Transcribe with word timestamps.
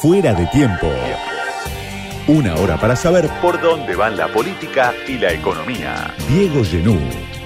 Fuera 0.00 0.34
de 0.34 0.46
tiempo. 0.48 0.88
Una 2.28 2.54
hora 2.56 2.76
para 2.78 2.94
saber 2.94 3.30
por 3.40 3.58
dónde 3.62 3.96
van 3.96 4.14
la 4.14 4.28
política 4.28 4.92
y 5.08 5.16
la 5.16 5.32
economía. 5.32 6.14
Diego 6.28 6.62
Genú. 6.62 6.98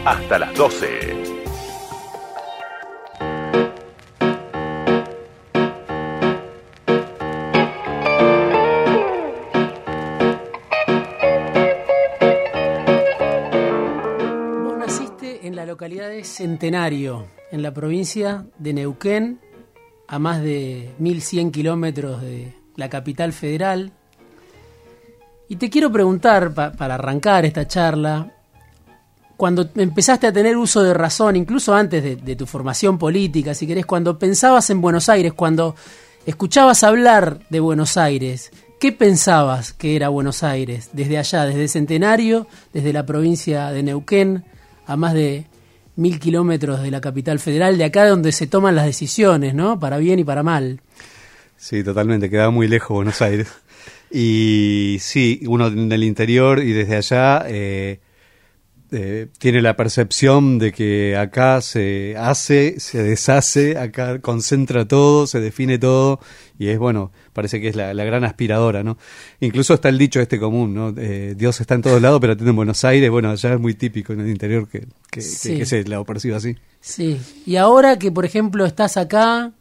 Hasta 0.05 0.41
las 0.41 0.53
12. 0.55 1.15
Vos 14.65 14.77
naciste 14.77 15.47
en 15.47 15.55
la 15.55 15.67
localidad 15.67 16.09
de 16.09 16.25
Centenario, 16.25 17.29
en 17.53 17.63
la 17.63 17.73
provincia 17.73 18.45
de 18.59 18.73
Neuquén, 18.73 19.41
a 20.11 20.19
más 20.19 20.43
de 20.43 20.91
1100 20.99 21.51
kilómetros 21.53 22.21
de 22.21 22.53
la 22.77 22.89
capital 22.91 23.33
federal. 23.33 23.93
Y 25.49 25.57
te 25.57 25.71
quiero 25.71 25.91
preguntar, 25.91 26.53
pa- 26.53 26.73
para 26.73 26.95
arrancar 26.97 27.45
esta 27.45 27.67
charla, 27.67 28.33
cuando 29.37 29.69
empezaste 29.77 30.27
a 30.27 30.33
tener 30.33 30.57
uso 30.57 30.83
de 30.83 30.93
razón, 30.95 31.37
incluso 31.37 31.75
antes 31.75 32.03
de, 32.03 32.17
de 32.17 32.37
tu 32.37 32.45
formación 32.47 32.99
política, 32.99 33.55
si 33.55 33.67
querés, 33.67 33.87
cuando 33.87 34.19
pensabas 34.19 34.69
en 34.71 34.81
Buenos 34.81 35.09
Aires, 35.09 35.33
cuando 35.33 35.75
escuchabas 36.27 36.83
hablar 36.85 37.41
de 37.49 37.61
Buenos 37.61 37.97
Aires, 37.97 38.51
¿qué 38.79 38.93
pensabas 38.93 39.73
que 39.73 39.97
era 39.97 40.09
Buenos 40.09 40.43
Aires? 40.43 40.91
Desde 40.93 41.19
allá, 41.19 41.47
desde 41.47 41.69
Centenario, 41.69 42.47
desde 42.73 42.93
la 42.93 43.07
provincia 43.07 43.71
de 43.71 43.83
Neuquén, 43.83 44.45
a 44.87 44.97
más 44.97 45.15
de 45.15 45.47
mil 45.97 46.19
kilómetros 46.19 46.83
de 46.83 46.91
la 46.91 47.01
capital 47.01 47.39
federal, 47.39 47.79
de 47.79 47.85
acá 47.85 48.09
donde 48.09 48.33
se 48.33 48.47
toman 48.47 48.75
las 48.75 48.87
decisiones, 48.87 49.55
¿no? 49.55 49.79
Para 49.79 49.99
bien 49.99 50.19
y 50.19 50.25
para 50.25 50.43
mal. 50.43 50.81
Sí, 51.57 51.85
totalmente, 51.85 52.31
quedaba 52.31 52.51
muy 52.51 52.69
lejos 52.69 52.95
Buenos 52.95 53.21
Aires. 53.21 53.49
Y 54.11 54.97
sí, 55.01 55.43
uno 55.47 55.69
en 55.69 55.93
el 55.93 56.03
interior 56.03 56.59
y 56.61 56.73
desde 56.73 56.97
allá 56.97 57.45
eh, 57.47 58.01
eh, 58.93 59.29
tiene 59.39 59.63
la 59.63 59.77
percepción 59.77 60.59
de 60.59 60.73
que 60.73 61.17
acá 61.17 61.61
se 61.61 62.17
hace, 62.19 62.81
se 62.81 63.03
deshace, 63.03 63.79
acá 63.79 64.19
concentra 64.21 64.87
todo, 64.87 65.27
se 65.27 65.41
define 65.41 65.79
todo 65.79 66.21
y 66.59 66.69
es 66.69 66.79
bueno, 66.79 67.13
parece 67.33 67.61
que 67.61 67.69
es 67.69 67.77
la, 67.77 67.95
la 67.95 68.05
gran 68.05 68.25
aspiradora, 68.25 68.83
¿no? 68.83 68.99
Incluso 69.41 69.75
está 69.75 69.89
el 69.89 69.99
dicho 69.99 70.21
este 70.21 70.39
común, 70.39 70.75
¿no? 70.75 70.93
Eh, 70.99 71.35
Dios 71.37 71.61
está 71.61 71.75
en 71.75 71.83
todos 71.83 72.03
lados, 72.03 72.21
pero 72.21 72.33
atiende 72.33 72.51
en 72.51 72.57
Buenos 72.57 72.85
Aires, 72.85 73.11
bueno, 73.11 73.31
allá 73.31 73.55
es 73.55 73.61
muy 73.61 73.75
típico 73.75 74.13
en 74.13 74.21
el 74.21 74.29
interior 74.29 74.69
que, 74.69 74.81
que, 74.81 74.87
que- 75.11 75.21
Sí. 75.23 75.57
que 75.59 75.67
se 75.67 75.85
la 75.85 76.03
perciba 76.05 76.37
así. 76.39 76.57
Sí, 76.81 77.21
y 77.47 77.57
ahora 77.57 77.99
que 77.99 78.11
por 78.11 78.25
ejemplo 78.25 78.67
estás 78.67 78.97
acá, 78.97 79.53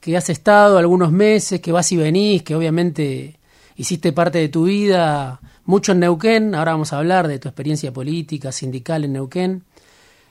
que 0.00 0.16
has 0.16 0.30
estado 0.30 0.78
algunos 0.78 1.10
meses, 1.12 1.60
que 1.60 1.72
vas 1.72 1.90
y 1.92 1.96
venís, 1.96 2.42
que 2.44 2.54
obviamente 2.54 3.38
hiciste 3.76 4.12
parte 4.12 4.38
de 4.38 4.48
tu 4.48 4.64
vida 4.64 5.40
mucho 5.68 5.92
en 5.92 6.00
Neuquén, 6.00 6.54
ahora 6.54 6.72
vamos 6.72 6.94
a 6.94 6.98
hablar 6.98 7.28
de 7.28 7.38
tu 7.38 7.46
experiencia 7.46 7.92
política, 7.92 8.52
sindical 8.52 9.04
en 9.04 9.12
Neuquén, 9.12 9.64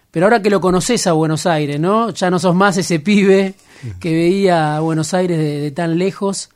pero 0.09 0.25
ahora 0.25 0.41
que 0.41 0.49
lo 0.49 0.59
conoces 0.59 1.05
a 1.05 1.11
Buenos 1.11 1.45
Aires, 1.45 1.79
¿no? 1.79 2.09
Ya 2.09 2.31
no 2.31 2.39
sos 2.39 2.55
más 2.55 2.75
ese 2.77 2.99
pibe 3.07 3.53
que 3.99 4.13
veía 4.13 4.75
a 4.75 4.79
Buenos 4.79 5.13
Aires 5.13 5.37
de, 5.37 5.59
de 5.59 5.69
tan 5.69 5.99
lejos, 5.99 6.49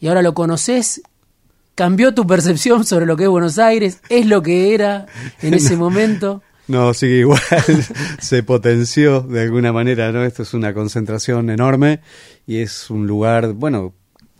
y 0.00 0.06
ahora 0.06 0.22
lo 0.22 0.34
conoces, 0.34 1.02
cambió 1.74 2.14
tu 2.14 2.28
percepción 2.28 2.86
sobre 2.86 3.06
lo 3.06 3.16
que 3.16 3.24
es 3.24 3.28
Buenos 3.28 3.58
Aires, 3.58 4.00
es 4.08 4.24
lo 4.24 4.40
que 4.40 4.72
era 4.72 5.06
en 5.42 5.54
ese 5.54 5.76
momento. 5.76 6.42
No, 6.68 6.94
sí, 6.94 7.06
igual 7.06 7.40
se 8.20 8.44
potenció 8.44 9.20
de 9.22 9.42
alguna 9.42 9.72
manera, 9.72 10.12
¿no? 10.12 10.22
Esto 10.22 10.44
es 10.44 10.54
una 10.54 10.72
concentración 10.72 11.50
enorme 11.50 12.02
y 12.46 12.58
es 12.58 12.88
un 12.88 13.08
lugar, 13.08 13.52
bueno, 13.54 13.94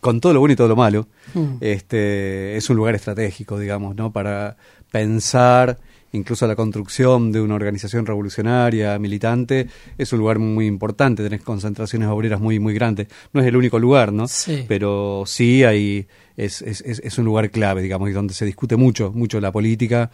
con 0.07 0.21
todo 0.21 0.33
lo 0.33 0.39
bueno 0.41 0.53
y 0.53 0.57
todo 0.57 0.69
lo 0.69 0.77
malo, 0.77 1.09
Mm. 1.35 1.57
este, 1.61 2.57
es 2.57 2.71
un 2.71 2.77
lugar 2.77 2.95
estratégico, 2.95 3.59
digamos, 3.59 3.97
¿no? 3.97 4.13
Para 4.13 4.57
pensar 4.93 5.79
incluso 6.13 6.47
la 6.47 6.55
construcción 6.55 7.33
de 7.33 7.41
una 7.41 7.57
organización 7.57 8.07
revolucionaria, 8.07 8.99
militante, 9.01 9.67
es 9.99 10.13
un 10.13 10.21
lugar 10.21 10.39
muy 10.39 10.67
importante, 10.67 11.23
tenés 11.25 11.43
concentraciones 11.43 12.09
obreras 12.09 12.41
muy, 12.41 12.59
muy 12.61 12.73
grandes. 12.73 13.09
No 13.33 13.41
es 13.41 13.47
el 13.49 13.57
único 13.57 13.79
lugar, 13.79 14.13
¿no? 14.13 14.29
Sí. 14.29 14.65
Pero 14.69 15.25
sí 15.27 15.65
hay, 15.65 16.07
es, 16.37 16.63
es, 16.63 16.81
es, 16.83 17.19
un 17.19 17.25
lugar 17.25 17.51
clave, 17.51 17.83
digamos, 17.83 18.09
y 18.09 18.13
donde 18.13 18.33
se 18.33 18.47
discute 18.47 18.77
mucho, 18.77 19.13
mucho 19.13 19.41
la 19.41 19.51
política 19.51 20.11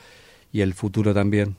y 0.52 0.62
el 0.62 0.72
futuro 0.72 1.12
también. 1.12 1.54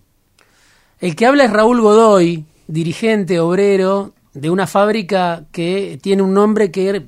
El 1.00 1.16
que 1.16 1.26
habla 1.28 1.46
es 1.46 1.52
Raúl 1.52 1.80
Godoy, 1.80 2.44
dirigente 2.68 3.40
obrero 3.40 4.14
de 4.34 4.50
una 4.50 4.66
fábrica 4.68 5.46
que 5.52 6.00
tiene 6.02 6.24
un 6.24 6.34
nombre 6.34 6.72
que 6.72 7.04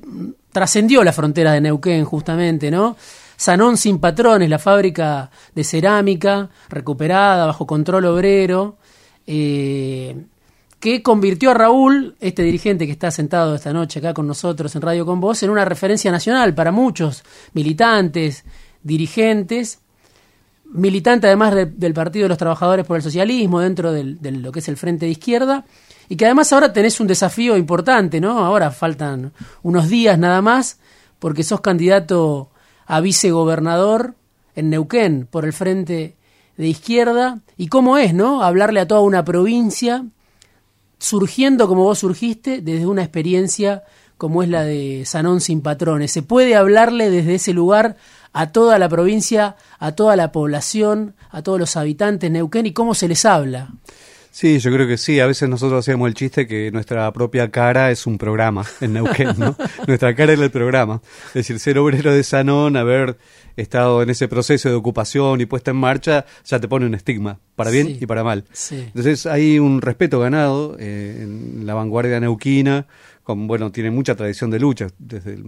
trascendió 0.56 1.04
la 1.04 1.12
frontera 1.12 1.52
de 1.52 1.60
Neuquén, 1.60 2.06
justamente, 2.06 2.70
¿no? 2.70 2.96
Sanón 3.36 3.76
sin 3.76 3.98
patrones, 3.98 4.48
la 4.48 4.58
fábrica 4.58 5.30
de 5.54 5.62
cerámica, 5.64 6.48
recuperada, 6.70 7.44
bajo 7.44 7.66
control 7.66 8.06
obrero, 8.06 8.78
eh, 9.26 10.16
que 10.80 11.02
convirtió 11.02 11.50
a 11.50 11.54
Raúl, 11.54 12.16
este 12.20 12.42
dirigente 12.42 12.86
que 12.86 12.92
está 12.92 13.10
sentado 13.10 13.54
esta 13.54 13.74
noche 13.74 13.98
acá 13.98 14.14
con 14.14 14.26
nosotros 14.26 14.74
en 14.74 14.80
Radio 14.80 15.04
Con 15.04 15.20
Voz, 15.20 15.42
en 15.42 15.50
una 15.50 15.66
referencia 15.66 16.10
nacional 16.10 16.54
para 16.54 16.72
muchos 16.72 17.22
militantes, 17.52 18.46
dirigentes, 18.82 19.80
militante 20.72 21.26
además 21.26 21.54
de- 21.54 21.66
del 21.66 21.92
Partido 21.92 22.22
de 22.22 22.28
los 22.30 22.38
Trabajadores 22.38 22.86
por 22.86 22.96
el 22.96 23.02
Socialismo, 23.02 23.60
dentro 23.60 23.92
de 23.92 24.30
lo 24.32 24.50
que 24.52 24.60
es 24.60 24.68
el 24.68 24.78
Frente 24.78 25.04
de 25.04 25.12
Izquierda, 25.12 25.66
y 26.08 26.16
que 26.16 26.26
además 26.26 26.52
ahora 26.52 26.72
tenés 26.72 27.00
un 27.00 27.06
desafío 27.06 27.56
importante, 27.56 28.20
¿no? 28.20 28.44
Ahora 28.44 28.70
faltan 28.70 29.32
unos 29.62 29.88
días 29.88 30.18
nada 30.18 30.42
más, 30.42 30.78
porque 31.18 31.42
sos 31.42 31.60
candidato 31.60 32.50
a 32.86 33.00
vicegobernador 33.00 34.14
en 34.54 34.70
Neuquén 34.70 35.26
por 35.30 35.44
el 35.44 35.52
Frente 35.52 36.16
de 36.56 36.66
Izquierda, 36.66 37.40
y 37.56 37.68
cómo 37.68 37.98
es, 37.98 38.14
¿no? 38.14 38.42
Hablarle 38.42 38.80
a 38.80 38.88
toda 38.88 39.00
una 39.00 39.24
provincia, 39.24 40.04
surgiendo 40.98 41.68
como 41.68 41.84
vos 41.84 41.98
surgiste, 41.98 42.60
desde 42.60 42.86
una 42.86 43.02
experiencia 43.02 43.84
como 44.18 44.42
es 44.42 44.48
la 44.48 44.64
de 44.64 45.02
Sanón 45.04 45.40
sin 45.40 45.60
patrones. 45.60 46.10
Se 46.10 46.22
puede 46.22 46.56
hablarle 46.56 47.10
desde 47.10 47.34
ese 47.34 47.52
lugar 47.52 47.96
a 48.32 48.50
toda 48.50 48.78
la 48.78 48.88
provincia, 48.88 49.56
a 49.78 49.92
toda 49.92 50.16
la 50.16 50.32
población, 50.32 51.14
a 51.30 51.42
todos 51.42 51.58
los 51.58 51.76
habitantes 51.76 52.20
de 52.20 52.38
Neuquén 52.38 52.66
y 52.66 52.72
cómo 52.72 52.94
se 52.94 53.08
les 53.08 53.24
habla. 53.24 53.70
Sí, 54.38 54.58
yo 54.58 54.70
creo 54.70 54.86
que 54.86 54.98
sí. 54.98 55.18
A 55.18 55.26
veces 55.26 55.48
nosotros 55.48 55.78
hacíamos 55.80 56.08
el 56.08 56.12
chiste 56.12 56.46
que 56.46 56.70
nuestra 56.70 57.10
propia 57.10 57.50
cara 57.50 57.90
es 57.90 58.06
un 58.06 58.18
programa 58.18 58.66
en 58.82 58.92
Neuquén, 58.92 59.30
¿no? 59.38 59.56
nuestra 59.86 60.14
cara 60.14 60.34
es 60.34 60.40
el 60.40 60.50
programa. 60.50 61.00
Es 61.28 61.32
decir, 61.32 61.58
ser 61.58 61.78
obrero 61.78 62.12
de 62.12 62.22
Sanón, 62.22 62.76
haber 62.76 63.16
estado 63.56 64.02
en 64.02 64.10
ese 64.10 64.28
proceso 64.28 64.68
de 64.68 64.74
ocupación 64.74 65.40
y 65.40 65.46
puesta 65.46 65.70
en 65.70 65.78
marcha, 65.78 66.26
ya 66.44 66.60
te 66.60 66.68
pone 66.68 66.84
un 66.84 66.94
estigma, 66.94 67.38
para 67.54 67.70
bien 67.70 67.86
Sí. 67.86 67.98
y 68.02 68.04
para 68.06 68.24
mal. 68.24 68.44
Sí. 68.52 68.76
Entonces 68.88 69.24
hay 69.24 69.58
un 69.58 69.80
respeto 69.80 70.20
ganado 70.20 70.76
eh, 70.78 71.20
en 71.22 71.64
la 71.66 71.72
vanguardia 71.72 72.20
neuquina, 72.20 72.86
con, 73.26 73.48
bueno, 73.48 73.72
tiene 73.72 73.90
mucha 73.90 74.14
tradición 74.14 74.52
de 74.52 74.60
lucha, 74.60 74.86
desde 75.00 75.32
el- 75.34 75.42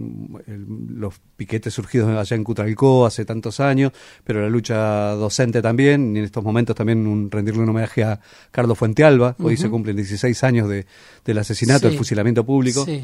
el- 0.47 0.65
los 0.99 1.13
piquetes 1.37 1.73
surgidos 1.73 2.09
allá 2.09 2.35
en 2.35 2.43
Cutralcó 2.43 3.05
hace 3.05 3.23
tantos 3.23 3.61
años, 3.61 3.93
pero 4.25 4.41
la 4.41 4.49
lucha 4.49 5.11
docente 5.15 5.61
también, 5.61 6.13
y 6.13 6.19
en 6.19 6.25
estos 6.25 6.43
momentos 6.43 6.75
también 6.75 7.07
un, 7.07 7.31
rendirle 7.31 7.61
un 7.63 7.69
homenaje 7.69 8.03
a 8.03 8.19
Carlos 8.51 8.77
Fuentealba, 8.77 9.37
hoy 9.39 9.55
se 9.55 9.69
cumplen 9.69 9.95
16 9.95 10.43
años 10.43 10.67
de, 10.67 10.85
del 11.23 11.37
asesinato, 11.37 11.79
Sí. 11.79 11.85
del 11.87 11.97
fusilamiento 11.97 12.45
público. 12.45 12.83
Sí. 12.83 13.01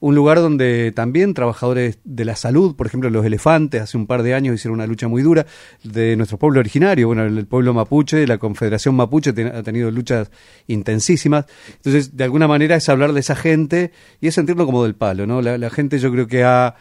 Un 0.00 0.14
lugar 0.16 0.38
donde 0.40 0.92
también 0.94 1.32
trabajadores 1.32 1.98
de 2.04 2.24
la 2.24 2.34
salud, 2.36 2.74
por 2.74 2.86
ejemplo, 2.88 3.08
los 3.10 3.24
elefantes, 3.24 3.80
hace 3.80 3.96
un 3.96 4.06
par 4.08 4.22
de 4.24 4.34
años 4.34 4.56
hicieron 4.56 4.74
una 4.74 4.86
lucha 4.88 5.06
muy 5.08 5.22
dura 5.22 5.46
de 5.84 6.16
nuestro 6.16 6.36
pueblo 6.36 6.58
originario, 6.60 7.06
bueno, 7.06 7.22
el, 7.24 7.38
el 7.38 7.46
pueblo 7.46 7.72
mapuche, 7.72 8.26
la 8.26 8.38
Confederación 8.38 8.94
Mapuche 8.96 9.32
ten- 9.32 9.54
ha 9.54 9.62
tenido 9.62 9.90
luchas 9.92 10.30
intensísimas. 10.66 11.46
Entonces, 11.76 12.16
de 12.16 12.24
alguna 12.24 12.48
manera 12.48 12.76
es 12.76 12.88
hablar 12.88 13.12
de 13.12 13.20
esa 13.20 13.36
gente 13.36 13.92
y 14.20 14.28
es 14.28 14.34
sentirlo 14.34 14.66
como 14.66 14.82
del 14.84 14.94
palo, 14.94 15.26
¿no? 15.26 15.42
La, 15.42 15.70
gente 15.70 15.98
yo 15.98 16.10
creo 16.10 16.26
que 16.26 16.44
ha 16.44 16.74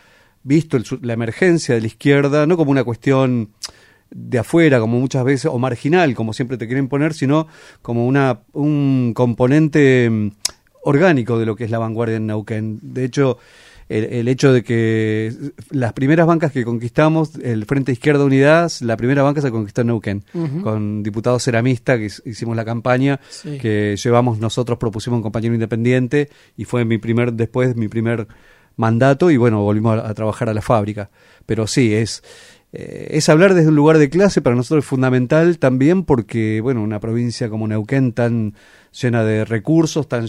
visto 0.44 0.78
el 0.78 0.86
la 1.02 1.14
emergencia 1.14 1.76
de 1.76 1.82
la 1.82 1.88
izquierda, 1.88 2.46
no 2.46 2.58
como 2.58 2.72
una 2.72 2.84
cuestión 2.84 3.52
de 4.12 4.40
afuera, 4.40 4.80
como 4.80 5.00
muchas 5.00 5.24
veces, 5.24 5.46
o 5.52 5.58
marginal, 5.58 6.16
como 6.16 6.34
siempre 6.34 6.58
te 6.58 6.68
quieren 6.68 6.88
poner, 6.88 7.14
sino 7.14 7.48
como 7.82 8.06
una, 8.06 8.42
un 8.54 9.14
componente 9.16 10.10
mm, 10.10 10.32
orgánico 10.84 11.40
de 11.40 11.46
lo 11.46 11.56
que 11.56 11.66
es 11.66 11.72
la 11.72 11.80
vanguardia 11.80 12.18
en 12.18 12.28
Neuquén. 12.28 12.80
De 12.82 13.04
hecho, 13.04 13.38
el, 13.90 14.06
el 14.06 14.28
hecho 14.28 14.52
de 14.52 14.64
que 14.64 15.32
las 15.70 15.94
primeras 15.94 16.26
bancas 16.26 16.52
que 16.52 16.64
conquistamos, 16.66 17.36
el 17.36 17.66
Frente 17.66 17.92
Izquierda 17.92 18.24
Unidad, 18.26 18.72
la 18.82 18.98
primera 18.98 19.22
banca 19.24 19.42
se 19.42 19.52
conquistó 19.52 19.82
en 19.82 19.88
Neuquén, 19.88 20.24
con 20.64 21.04
diputados 21.04 21.44
ceramistas 21.44 21.98
que 22.00 22.06
hic- 22.08 22.22
hicimos 22.26 22.56
la 22.56 22.66
campaña, 22.66 23.20
Sí. 23.30 23.58
que 23.60 23.96
llevamos 24.04 24.40
nosotros, 24.40 24.78
propusimos 24.80 25.18
un 25.18 25.24
compañero 25.24 25.54
independiente, 25.54 26.30
y 26.58 26.66
fue 26.66 26.84
mi 26.86 26.98
primer, 26.98 27.34
después 27.34 27.76
mi 27.76 27.88
primer 27.88 28.28
mandato, 28.78 29.32
y 29.32 29.38
bueno, 29.38 29.62
volvimos 29.62 30.00
a, 30.00 30.10
a 30.10 30.14
trabajar 30.14 30.50
a 30.50 30.54
la 30.54 30.62
fábrica. 30.62 31.10
Pero 31.46 31.68
sí, 31.68 31.94
es 31.94 32.24
eh, 32.78 33.08
es 33.12 33.30
hablar 33.30 33.54
desde 33.54 33.70
un 33.70 33.76
lugar 33.76 33.98
de 33.98 34.10
clase 34.10 34.42
para 34.42 34.56
nosotros 34.56 34.84
es 34.84 34.90
fundamental 34.90 35.60
también 35.60 36.04
porque, 36.04 36.60
bueno, 36.60 36.84
una 36.84 37.00
provincia 37.00 37.50
como 37.50 37.70
Neuquén 37.70 38.12
tan 38.12 38.54
llena 38.92 39.24
de 39.24 39.46
recursos 39.46 40.10
tan 40.10 40.26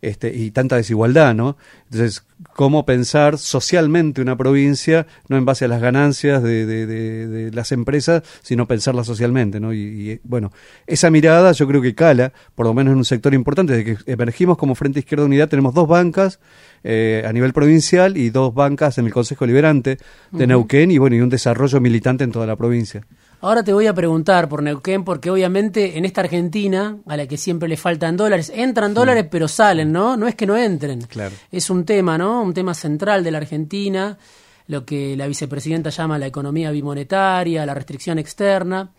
este, 0.00 0.34
y 0.36 0.50
tanta 0.50 0.76
desigualdad, 0.76 1.32
¿no? 1.34 1.56
Entonces, 1.84 2.24
¿cómo 2.54 2.84
pensar 2.84 3.38
socialmente 3.38 4.20
una 4.20 4.36
provincia, 4.36 5.06
no 5.28 5.36
en 5.36 5.44
base 5.44 5.64
a 5.64 5.68
las 5.68 5.80
ganancias 5.80 6.42
de, 6.42 6.66
de, 6.66 7.50
las 7.52 7.70
empresas, 7.70 8.24
sino 8.42 8.66
pensarla 8.66 9.04
socialmente, 9.04 9.60
¿no? 9.60 9.72
Y, 9.72 10.20
bueno, 10.24 10.52
esa 10.88 11.08
mirada 11.10 11.52
yo 11.52 11.68
creo 11.68 11.82
que 11.82 11.94
cala, 11.94 12.32
por 12.56 12.66
lo 12.66 12.74
menos 12.74 12.92
en 12.92 12.98
un 12.98 13.04
sector 13.04 13.32
importante, 13.32 13.76
de 13.76 13.84
que 13.84 13.96
emergimos 14.06 14.58
como 14.58 14.74
Frente 14.74 14.98
Izquierda 15.00 15.24
Unidad, 15.24 15.48
tenemos 15.48 15.74
dos 15.74 15.86
bancas 15.86 16.40
eh, 16.82 17.22
a 17.26 17.32
nivel 17.32 17.52
provincial 17.52 18.16
y 18.16 18.30
dos 18.30 18.54
bancas 18.54 18.98
en 18.98 19.06
el 19.06 19.12
Consejo 19.12 19.46
Liberante 19.46 19.98
de 20.30 20.46
Neuquén 20.46 20.90
y 20.90 20.98
bueno, 20.98 21.16
y 21.16 21.20
un 21.20 21.28
desarrollo 21.28 21.80
militante 21.80 22.24
en 22.24 22.32
toda 22.32 22.46
la 22.46 22.56
provincia. 22.56 23.06
Ahora 23.42 23.62
te 23.62 23.72
voy 23.72 23.86
a 23.86 23.94
preguntar 23.94 24.50
por 24.50 24.62
Neuquén, 24.62 25.02
porque 25.02 25.30
obviamente 25.30 25.96
en 25.96 26.04
esta 26.04 26.20
Argentina, 26.20 26.98
a 27.06 27.16
la 27.16 27.26
que 27.26 27.38
siempre 27.38 27.70
le 27.70 27.78
faltan 27.78 28.16
dólares, 28.16 28.52
entran 28.54 28.92
dólares 28.92 29.26
pero 29.30 29.48
salen, 29.48 29.92
¿no? 29.92 30.16
No 30.16 30.28
es 30.28 30.34
que 30.34 30.46
no 30.46 30.58
entren. 30.58 31.00
Claro. 31.02 31.34
Es 31.50 31.70
un 31.70 31.86
tema, 31.86 32.18
¿no? 32.18 32.42
Un 32.42 32.52
tema 32.52 32.74
central 32.74 33.24
de 33.24 33.30
la 33.30 33.38
Argentina, 33.38 34.18
lo 34.66 34.84
que 34.84 35.16
la 35.16 35.26
vicepresidenta 35.26 35.88
llama 35.88 36.18
la 36.18 36.26
economía 36.26 36.70
bimonetaria, 36.70 37.64
la 37.64 37.74
restricción 37.74 38.18
externa. 38.18 38.90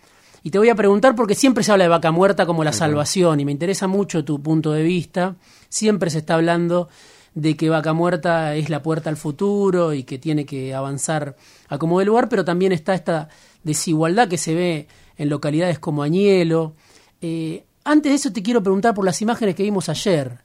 Y 0.43 0.49
te 0.49 0.57
voy 0.57 0.69
a 0.69 0.75
preguntar 0.75 1.15
porque 1.15 1.35
siempre 1.35 1.63
se 1.63 1.71
habla 1.71 1.83
de 1.83 1.89
vaca 1.89 2.11
muerta 2.11 2.47
como 2.47 2.63
la 2.63 2.73
salvación 2.73 3.39
y 3.39 3.45
me 3.45 3.51
interesa 3.51 3.85
mucho 3.85 4.25
tu 4.25 4.41
punto 4.41 4.71
de 4.71 4.81
vista. 4.81 5.35
Siempre 5.69 6.09
se 6.09 6.17
está 6.17 6.33
hablando 6.33 6.89
de 7.33 7.55
que 7.55 7.69
Vaca 7.69 7.93
Muerta 7.93 8.55
es 8.55 8.69
la 8.69 8.81
puerta 8.81 9.09
al 9.09 9.17
futuro 9.17 9.93
y 9.93 10.03
que 10.03 10.17
tiene 10.17 10.45
que 10.45 10.73
avanzar 10.73 11.35
a 11.69 11.77
como 11.77 11.99
de 11.99 12.05
lugar, 12.05 12.27
pero 12.29 12.43
también 12.43 12.71
está 12.71 12.93
esta 12.93 13.29
desigualdad 13.63 14.27
que 14.27 14.37
se 14.37 14.53
ve 14.53 14.87
en 15.17 15.29
localidades 15.29 15.79
como 15.79 16.03
Añelo. 16.03 16.73
Eh, 17.21 17.63
antes 17.83 18.11
de 18.11 18.15
eso 18.15 18.33
te 18.33 18.43
quiero 18.43 18.61
preguntar 18.61 18.93
por 18.93 19.05
las 19.05 19.21
imágenes 19.21 19.55
que 19.55 19.63
vimos 19.63 19.87
ayer, 19.89 20.39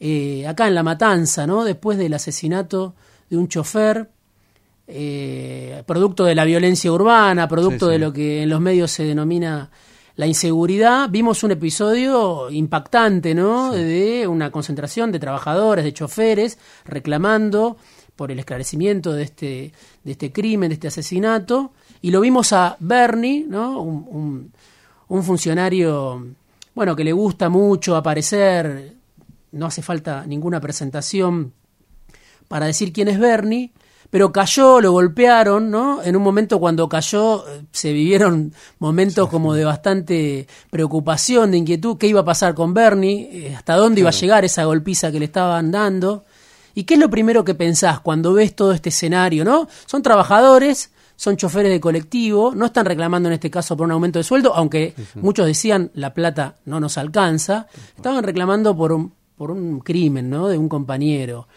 eh, 0.00 0.46
acá 0.46 0.68
en 0.68 0.74
La 0.74 0.82
Matanza, 0.82 1.46
¿no? 1.46 1.64
después 1.64 1.98
del 1.98 2.14
asesinato 2.14 2.94
de 3.30 3.36
un 3.36 3.48
chofer, 3.48 4.10
eh, 4.86 5.82
producto 5.86 6.24
de 6.24 6.34
la 6.34 6.44
violencia 6.44 6.90
urbana, 6.92 7.48
producto 7.48 7.88
de 7.88 7.98
lo 7.98 8.12
que 8.12 8.42
en 8.42 8.48
los 8.48 8.60
medios 8.60 8.90
se 8.90 9.04
denomina 9.04 9.70
la 10.18 10.26
inseguridad, 10.26 11.08
vimos 11.08 11.44
un 11.44 11.52
episodio 11.52 12.50
impactante, 12.50 13.36
¿no? 13.36 13.70
De 13.70 14.26
una 14.26 14.50
concentración 14.50 15.12
de 15.12 15.20
trabajadores, 15.20 15.84
de 15.84 15.92
choferes, 15.92 16.58
reclamando 16.84 17.76
por 18.16 18.32
el 18.32 18.40
esclarecimiento 18.40 19.12
de 19.12 19.22
este, 19.22 19.72
de 20.02 20.10
este 20.10 20.32
crimen, 20.32 20.70
de 20.70 20.74
este 20.74 20.88
asesinato, 20.88 21.70
y 22.02 22.10
lo 22.10 22.20
vimos 22.20 22.52
a 22.52 22.76
Bernie, 22.80 23.46
¿no? 23.48 23.80
Un, 23.80 24.52
funcionario, 25.22 26.26
bueno, 26.74 26.96
que 26.96 27.04
le 27.04 27.12
gusta 27.12 27.48
mucho 27.48 27.94
aparecer, 27.94 28.96
no 29.52 29.66
hace 29.66 29.82
falta 29.82 30.26
ninguna 30.26 30.60
presentación 30.60 31.52
para 32.48 32.66
decir 32.66 32.92
quién 32.92 33.06
es 33.06 33.20
Bernie, 33.20 33.70
pero 34.10 34.32
cayó, 34.32 34.80
lo 34.80 34.92
golpearon, 34.92 35.70
¿no? 35.70 36.02
En 36.02 36.16
un 36.16 36.22
momento 36.22 36.58
cuando 36.58 36.88
cayó 36.88 37.46
eh, 37.46 37.62
se 37.72 37.92
vivieron 37.92 38.52
momentos 38.78 39.28
como 39.28 39.54
de 39.54 39.64
bastante 39.64 40.46
preocupación, 40.70 41.50
de 41.50 41.58
inquietud, 41.58 41.98
qué 41.98 42.06
iba 42.06 42.20
a 42.20 42.24
pasar 42.24 42.54
con 42.54 42.72
Bernie, 42.72 43.28
eh, 43.32 43.54
hasta 43.56 43.76
dónde 43.76 44.00
iba 44.00 44.10
a 44.10 44.12
llegar 44.12 44.44
esa 44.44 44.64
golpiza 44.64 45.12
que 45.12 45.18
le 45.18 45.26
estaban 45.26 45.70
dando. 45.70 46.24
¿Y 46.74 46.84
qué 46.84 46.94
es 46.94 47.00
lo 47.00 47.10
primero 47.10 47.44
que 47.44 47.54
pensás 47.54 48.00
cuando 48.00 48.32
ves 48.32 48.54
todo 48.54 48.72
este 48.72 48.88
escenario, 48.88 49.44
no? 49.44 49.68
Son 49.86 50.02
trabajadores 50.02 50.90
son 51.18 51.36
choferes 51.36 51.72
de 51.72 51.80
colectivo, 51.80 52.52
no 52.54 52.66
están 52.66 52.86
reclamando 52.86 53.28
en 53.28 53.32
este 53.32 53.50
caso 53.50 53.76
por 53.76 53.86
un 53.86 53.90
aumento 53.90 54.20
de 54.20 54.22
sueldo, 54.22 54.54
aunque 54.54 54.94
muchos 55.16 55.46
decían 55.46 55.90
la 55.94 56.14
plata 56.14 56.54
no 56.64 56.78
nos 56.78 56.96
alcanza, 56.96 57.66
estaban 57.96 58.22
reclamando 58.22 58.76
por 58.76 58.92
un, 58.92 59.12
por 59.36 59.50
un 59.50 59.80
crimen 59.80 60.30
¿no? 60.30 60.46
de 60.46 60.56
un 60.56 60.68
compañero. 60.68 61.48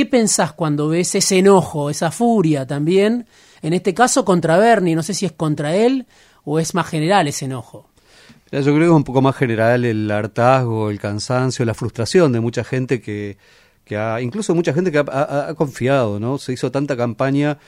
¿Qué 0.00 0.06
pensás 0.06 0.54
cuando 0.54 0.88
ves 0.88 1.14
ese 1.14 1.40
enojo, 1.40 1.90
esa 1.90 2.10
furia 2.10 2.66
también, 2.66 3.26
en 3.60 3.74
este 3.74 3.92
caso 3.92 4.24
contra 4.24 4.56
Bernie? 4.56 4.96
No 4.96 5.02
sé 5.02 5.12
si 5.12 5.26
es 5.26 5.32
contra 5.32 5.76
él 5.76 6.06
o 6.42 6.58
es 6.58 6.74
más 6.74 6.86
general 6.86 7.28
ese 7.28 7.44
enojo. 7.44 7.90
Yo 8.50 8.62
creo 8.62 8.78
que 8.78 8.84
es 8.86 8.90
un 8.90 9.04
poco 9.04 9.20
más 9.20 9.36
general 9.36 9.84
el 9.84 10.10
hartazgo, 10.10 10.88
el 10.88 10.98
cansancio, 10.98 11.66
la 11.66 11.74
frustración 11.74 12.32
de 12.32 12.40
mucha 12.40 12.64
gente 12.64 13.02
que, 13.02 13.36
que 13.84 13.98
ha, 13.98 14.22
incluso 14.22 14.54
mucha 14.54 14.72
gente 14.72 14.90
que 14.90 15.00
ha, 15.00 15.48
ha 15.50 15.54
confiado, 15.54 16.18
¿no? 16.18 16.38
Se 16.38 16.54
hizo 16.54 16.72
tanta 16.72 16.96
campaña 16.96 17.58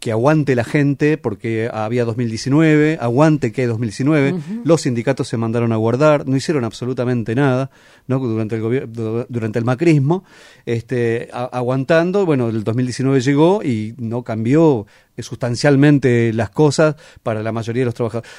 que 0.00 0.12
aguante 0.12 0.54
la 0.54 0.64
gente, 0.64 1.18
porque 1.18 1.70
había 1.72 2.04
2019, 2.04 2.98
aguante 3.00 3.52
que 3.52 3.66
2019, 3.66 4.34
los 4.64 4.82
sindicatos 4.82 5.28
se 5.28 5.36
mandaron 5.36 5.72
a 5.72 5.76
guardar, 5.76 6.26
no 6.26 6.36
hicieron 6.36 6.64
absolutamente 6.64 7.34
nada 7.34 7.70
¿no? 8.06 8.18
durante, 8.18 8.56
el 8.56 9.26
durante 9.28 9.58
el 9.58 9.64
macrismo, 9.64 10.24
este, 10.66 11.28
aguantando, 11.32 12.26
bueno, 12.26 12.48
el 12.48 12.64
2019 12.64 13.20
llegó 13.20 13.62
y 13.62 13.94
no 13.98 14.22
cambió 14.22 14.86
sustancialmente 15.18 16.32
las 16.32 16.50
cosas 16.50 16.96
para 17.22 17.42
la 17.42 17.52
mayoría 17.52 17.82
de 17.82 17.86
los 17.86 17.94
trabajadores 17.94 18.30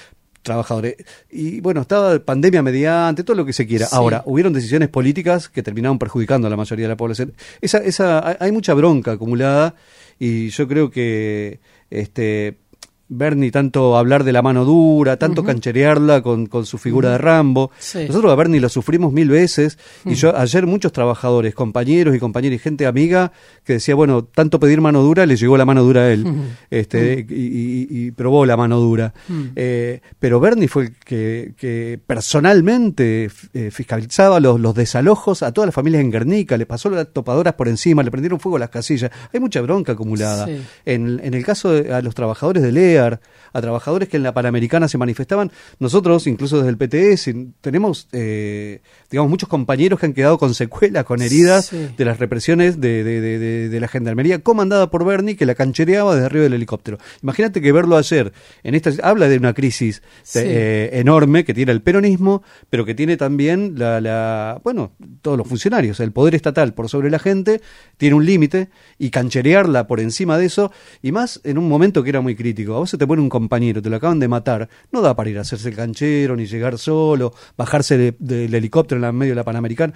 trabajadores. 0.45 0.95
Y 1.29 1.59
bueno, 1.59 1.81
estaba 1.81 2.17
pandemia 2.19 2.61
mediante, 2.61 3.25
todo 3.25 3.35
lo 3.35 3.45
que 3.45 3.51
se 3.51 3.67
quiera. 3.67 3.87
Ahora, 3.91 4.23
hubieron 4.25 4.53
decisiones 4.53 4.87
políticas 4.87 5.49
que 5.49 5.61
terminaron 5.61 5.99
perjudicando 5.99 6.47
a 6.47 6.49
la 6.49 6.55
mayoría 6.55 6.85
de 6.85 6.89
la 6.89 6.97
población. 6.97 7.33
Esa, 7.59 7.79
esa, 7.79 8.37
hay 8.39 8.51
mucha 8.53 8.73
bronca 8.73 9.13
acumulada 9.13 9.75
y 10.19 10.50
yo 10.50 10.67
creo 10.67 10.89
que 10.89 11.59
este 11.89 12.57
Bernie 13.07 13.51
tanto 13.51 13.97
hablar 13.97 14.23
de 14.23 14.31
la 14.31 14.41
mano 14.41 14.65
dura, 14.65 15.17
tanto 15.17 15.43
cancherearla 15.43 16.21
con, 16.21 16.47
con, 16.47 16.65
su 16.65 16.77
figura 16.77 17.11
de 17.11 17.17
Rambo. 17.19 17.71
Nosotros 18.07 18.31
a 18.31 18.35
Bernie 18.35 18.59
lo 18.59 18.69
sufrimos 18.69 19.13
mil 19.13 19.29
veces 19.29 19.77
y 20.05 20.15
yo 20.15 20.35
ayer 20.35 20.65
muchos 20.65 20.91
trabajadores, 20.91 21.53
compañeros 21.53 22.15
y 22.15 22.19
compañeras 22.19 22.55
y 22.55 22.59
gente 22.59 22.85
amiga 22.87 23.31
que 23.63 23.73
decía, 23.73 23.93
bueno, 23.93 24.23
tanto 24.23 24.59
pedir 24.59 24.81
mano 24.81 25.03
dura, 25.03 25.25
le 25.25 25.35
llegó 25.35 25.55
la 25.55 25.65
mano 25.65 25.83
dura 25.83 26.01
a 26.01 26.11
él 26.11 26.25
este, 26.71 27.25
y, 27.29 28.11
probó 28.11 28.45
la 28.45 28.57
mano 28.57 28.79
dura. 28.79 29.13
Eh, 29.55 30.01
pero 30.19 30.39
Bernie 30.39 30.67
fue 30.67 30.83
el 30.83 30.95
que, 30.95 31.53
que 31.57 31.99
personalmente 32.05 33.29
eh, 33.53 33.71
fiscalizaba 33.71 34.39
los, 34.39 34.59
los, 34.59 34.75
desalojos 34.75 35.43
a 35.43 35.51
todas 35.51 35.67
las 35.67 35.75
familias 35.75 36.01
en 36.01 36.11
Guernica, 36.11 36.57
le 36.57 36.65
pasó 36.65 36.89
las 36.89 37.11
topadoras 37.13 37.53
por 37.53 37.67
encima, 37.67 38.03
le 38.03 38.11
prendieron 38.11 38.39
fuego 38.39 38.57
a 38.57 38.59
las 38.59 38.69
casillas. 38.69 39.11
Hay 39.33 39.39
mucha 39.39 39.61
bronca 39.61 39.93
acumulada. 39.93 40.47
En, 40.85 41.19
en, 41.23 41.33
el 41.33 41.45
caso 41.45 41.71
de 41.71 41.93
a 41.93 42.01
los 42.01 42.15
trabajadores 42.15 42.63
de 42.63 42.71
a 43.00 43.62
trabajadores 43.62 44.09
que 44.09 44.18
en 44.18 44.24
la 44.24 44.33
Panamericana 44.33 44.88
se 44.88 44.97
manifestaban. 44.97 45.51
Nosotros, 45.80 46.27
incluso 46.27 46.62
desde 46.62 46.69
el 46.69 46.77
PTS, 46.77 47.31
tenemos, 47.62 48.07
eh, 48.12 48.81
digamos, 49.09 49.30
muchos 49.30 49.50
compañeros 49.50 50.00
que 50.00 50.06
han 50.06 50.13
quedado 50.13 50.38
con 50.38 50.53
secuelas, 50.53 51.06
con 51.06 51.21
heridas 51.21 51.71
de 51.71 52.06
las 52.06 52.19
represiones 52.19 52.81
de, 52.81 53.03
de, 53.03 53.80
la 53.80 53.88
gendarmería 53.88 54.39
comandada 54.39 54.89
por 54.89 55.06
Bernie, 55.06 55.36
que 55.36 55.45
la 55.45 55.56
canchereaba 55.56 56.15
desde 56.15 56.25
arriba 56.25 56.44
del 56.44 56.53
helicóptero. 56.53 56.97
Imagínate 57.22 57.62
que 57.62 57.72
verlo 57.72 57.98
ayer, 57.98 58.34
en 58.63 58.75
esta, 58.75 58.91
habla 59.03 59.27
de 59.27 59.38
una 59.38 59.53
crisis 59.53 60.01
eh, 60.36 60.89
enorme 60.93 61.46
que 61.46 61.53
tiene 61.53 61.72
el 61.72 61.81
peronismo, 61.81 62.43
pero 62.69 62.86
que 62.86 62.96
tiene 62.96 63.17
también 63.17 63.74
la, 63.77 64.01
la, 64.01 64.62
bueno, 64.63 64.93
todos 65.22 65.38
los 65.38 65.48
funcionarios, 65.48 66.00
el 66.00 66.12
poder 66.12 66.36
estatal 66.36 66.74
por 66.74 66.89
sobre 66.89 67.10
la 67.10 67.19
gente, 67.19 67.62
tiene 67.98 68.15
un 68.15 68.25
límite, 68.25 68.69
y 68.98 69.10
cancherearla 69.10 69.88
por 69.88 70.00
encima 70.00 70.38
de 70.38 70.46
eso, 70.46 70.72
y 71.01 71.12
más 71.12 71.41
en 71.43 71.58
un 71.58 71.67
momento 71.67 72.03
que 72.03 72.10
era 72.10 72.22
muy 72.22 72.36
crítico 72.36 72.75
se 72.86 72.98
te 72.98 73.08
pone 73.08 73.22
un 73.22 73.30
compañero, 73.30 73.82
te 73.82 73.89
lo 73.89 73.98
acaban 73.98 74.20
de 74.20 74.27
matar, 74.27 74.70
no 74.92 75.01
da 75.01 75.15
para 75.15 75.30
ir 75.30 75.38
a 75.38 75.42
hacerse 75.42 75.70
el 75.70 75.75
canchero, 75.75 76.36
ni 76.36 76.46
llegar 76.46 76.77
solo, 76.77 77.34
bajarse 77.58 78.15
del 78.18 78.54
helicóptero 78.54 78.98
en 78.98 79.04
la 79.04 79.12
medio 79.12 79.32
de 79.32 79.36
la 79.36 79.44
Panamericana. 79.44 79.94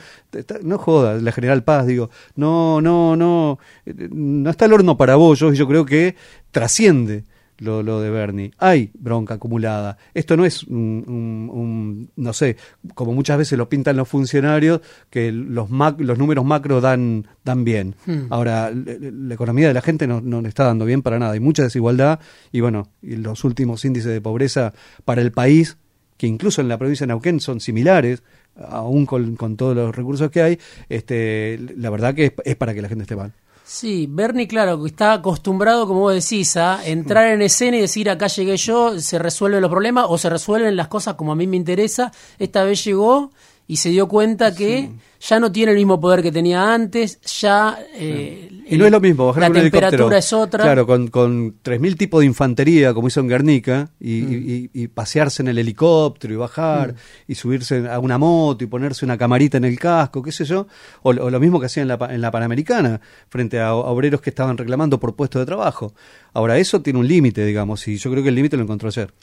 No 0.63 0.77
jodas, 0.77 1.21
la 1.21 1.31
General 1.31 1.63
Paz, 1.63 1.87
digo, 1.87 2.09
no, 2.35 2.81
no, 2.81 3.15
no, 3.15 3.59
eh, 3.85 4.09
no 4.11 4.49
está 4.49 4.65
el 4.65 4.73
horno 4.73 4.97
para 4.97 5.15
vos, 5.15 5.39
yo, 5.39 5.53
yo 5.53 5.67
creo 5.67 5.85
que 5.85 6.15
trasciende 6.51 7.23
lo, 7.59 7.83
lo 7.83 8.01
de 8.01 8.09
Bernie. 8.09 8.51
Hay 8.57 8.91
bronca 8.93 9.35
acumulada. 9.35 9.97
Esto 10.13 10.35
no 10.35 10.45
es 10.45 10.63
un, 10.63 12.09
no 12.15 12.33
sé, 12.33 12.57
como 12.93 13.13
muchas 13.13 13.37
veces 13.37 13.57
lo 13.57 13.69
pintan 13.69 13.97
los 13.97 14.07
funcionarios, 14.07 14.81
que 15.09 15.31
los, 15.31 15.69
los 15.69 16.17
números 16.17 16.45
macro 16.45 16.81
dan, 16.81 17.27
dan 17.43 17.63
bien. 17.63 17.95
Hmm. 18.05 18.25
Ahora, 18.29 18.71
la, 18.71 19.33
economía 19.33 19.67
de 19.67 19.73
la 19.73 19.81
gente 19.81 20.07
no, 20.07 20.21
no 20.21 20.41
le 20.41 20.49
está 20.49 20.65
dando 20.65 20.85
bien 20.85 21.01
para 21.01 21.19
nada. 21.19 21.33
Hay 21.33 21.39
mucha 21.39 21.63
desigualdad 21.63 22.19
y 22.51 22.61
bueno, 22.61 22.89
y 23.01 23.15
los 23.15 23.43
últimos 23.43 23.85
índices 23.85 24.11
de 24.11 24.21
pobreza 24.21 24.73
para 25.05 25.21
el 25.21 25.31
país, 25.31 25.77
que 26.17 26.27
incluso 26.27 26.61
en 26.61 26.67
la 26.67 26.77
provincia 26.77 27.05
de 27.05 27.09
Neuquén 27.09 27.39
son 27.39 27.59
similares, 27.59 28.23
aún 28.55 29.05
con, 29.05 29.35
con 29.35 29.55
todos 29.55 29.75
los 29.75 29.95
recursos 29.95 30.29
que 30.31 30.41
hay, 30.41 30.59
este, 30.89 31.59
la 31.77 31.89
verdad 31.89 32.13
que 32.13 32.33
es 32.43 32.55
para 32.55 32.73
que 32.73 32.81
la 32.81 32.89
gente 32.89 33.03
esté 33.03 33.15
mal. 33.15 33.33
Sí, 33.71 34.07
Bernie, 34.09 34.47
claro, 34.47 34.83
está 34.83 35.13
acostumbrado, 35.13 35.85
como 35.85 35.99
vos 35.99 36.15
decís, 36.15 36.57
a 36.57 36.83
entrar 36.87 37.27
en 37.27 37.43
escena 37.43 37.77
y 37.77 37.81
decir 37.81 38.09
acá 38.09 38.25
llegué 38.25 38.57
yo, 38.57 38.99
se 38.99 39.19
resuelven 39.19 39.61
los 39.61 39.69
problemas 39.69 40.07
o 40.09 40.17
se 40.17 40.27
resuelven 40.27 40.75
las 40.75 40.87
cosas 40.87 41.13
como 41.13 41.33
a 41.33 41.35
mí 41.35 41.45
me 41.45 41.55
interesa. 41.55 42.11
Esta 42.39 42.63
vez 42.63 42.83
llegó 42.83 43.29
y 43.69 43.75
se 43.75 43.89
dio 43.89 44.07
cuenta 44.07 44.55
que 44.55 44.89
ya 45.19 45.39
no 45.39 45.51
tiene 45.51 45.73
el 45.73 45.77
mismo 45.77 46.01
poder 46.01 46.23
que 46.23 46.31
tenía 46.31 46.73
antes, 46.73 47.21
ya... 47.39 47.77
Eh, 47.93 48.63
y 48.67 48.77
no 48.79 48.85
es 48.85 48.91
lo 48.91 48.99
mismo, 48.99 49.27
bajar 49.27 49.43
la 49.43 49.61
temperatura 49.61 50.17
es 50.17 50.33
otra. 50.33 50.63
Claro, 50.63 50.87
con, 50.87 51.09
con 51.09 51.61
3.000 51.61 51.95
tipos 51.95 52.21
de 52.21 52.25
infantería, 52.25 52.95
como 52.95 53.09
hizo 53.09 53.19
en 53.19 53.27
Guernica, 53.27 53.91
y, 53.99 54.71
y, 54.73 54.87
pasearse 54.87 55.43
en 55.43 55.49
el 55.49 55.59
helicóptero 55.59 56.33
y 56.33 56.37
bajar, 56.37 56.93
mm. 56.93 57.31
y 57.31 57.35
subirse 57.35 57.87
a 57.87 57.99
una 57.99 58.17
moto 58.17 58.63
y 58.63 58.67
ponerse 58.67 59.05
una 59.05 59.19
camarita 59.19 59.57
en 59.57 59.65
el 59.65 59.77
casco, 59.77 60.23
qué 60.23 60.31
sé 60.31 60.45
yo, 60.45 60.65
o, 61.03 61.13
lo 61.13 61.39
mismo 61.39 61.59
que 61.59 61.67
hacía 61.67 61.83
en 61.83 61.89
la, 61.89 61.99
en 62.09 62.21
la 62.21 62.31
Panamericana, 62.31 62.99
frente 63.29 63.59
a, 63.59 63.75
obreros 63.75 64.19
que 64.19 64.31
estaban 64.31 64.57
reclamando 64.57 64.99
por 64.99 65.15
puestos 65.15 65.43
de 65.43 65.45
trabajo. 65.45 65.93
Ahora, 66.33 66.57
eso 66.57 66.81
tiene 66.81 66.97
un 66.97 67.07
límite, 67.07 67.45
digamos, 67.45 67.87
y 67.87 67.97
yo 67.97 68.09
creo 68.09 68.23
que 68.23 68.29
el 68.29 68.35
límite 68.35 68.57
lo 68.57 68.63
encontró 68.63 68.89
ayer. 68.89 69.13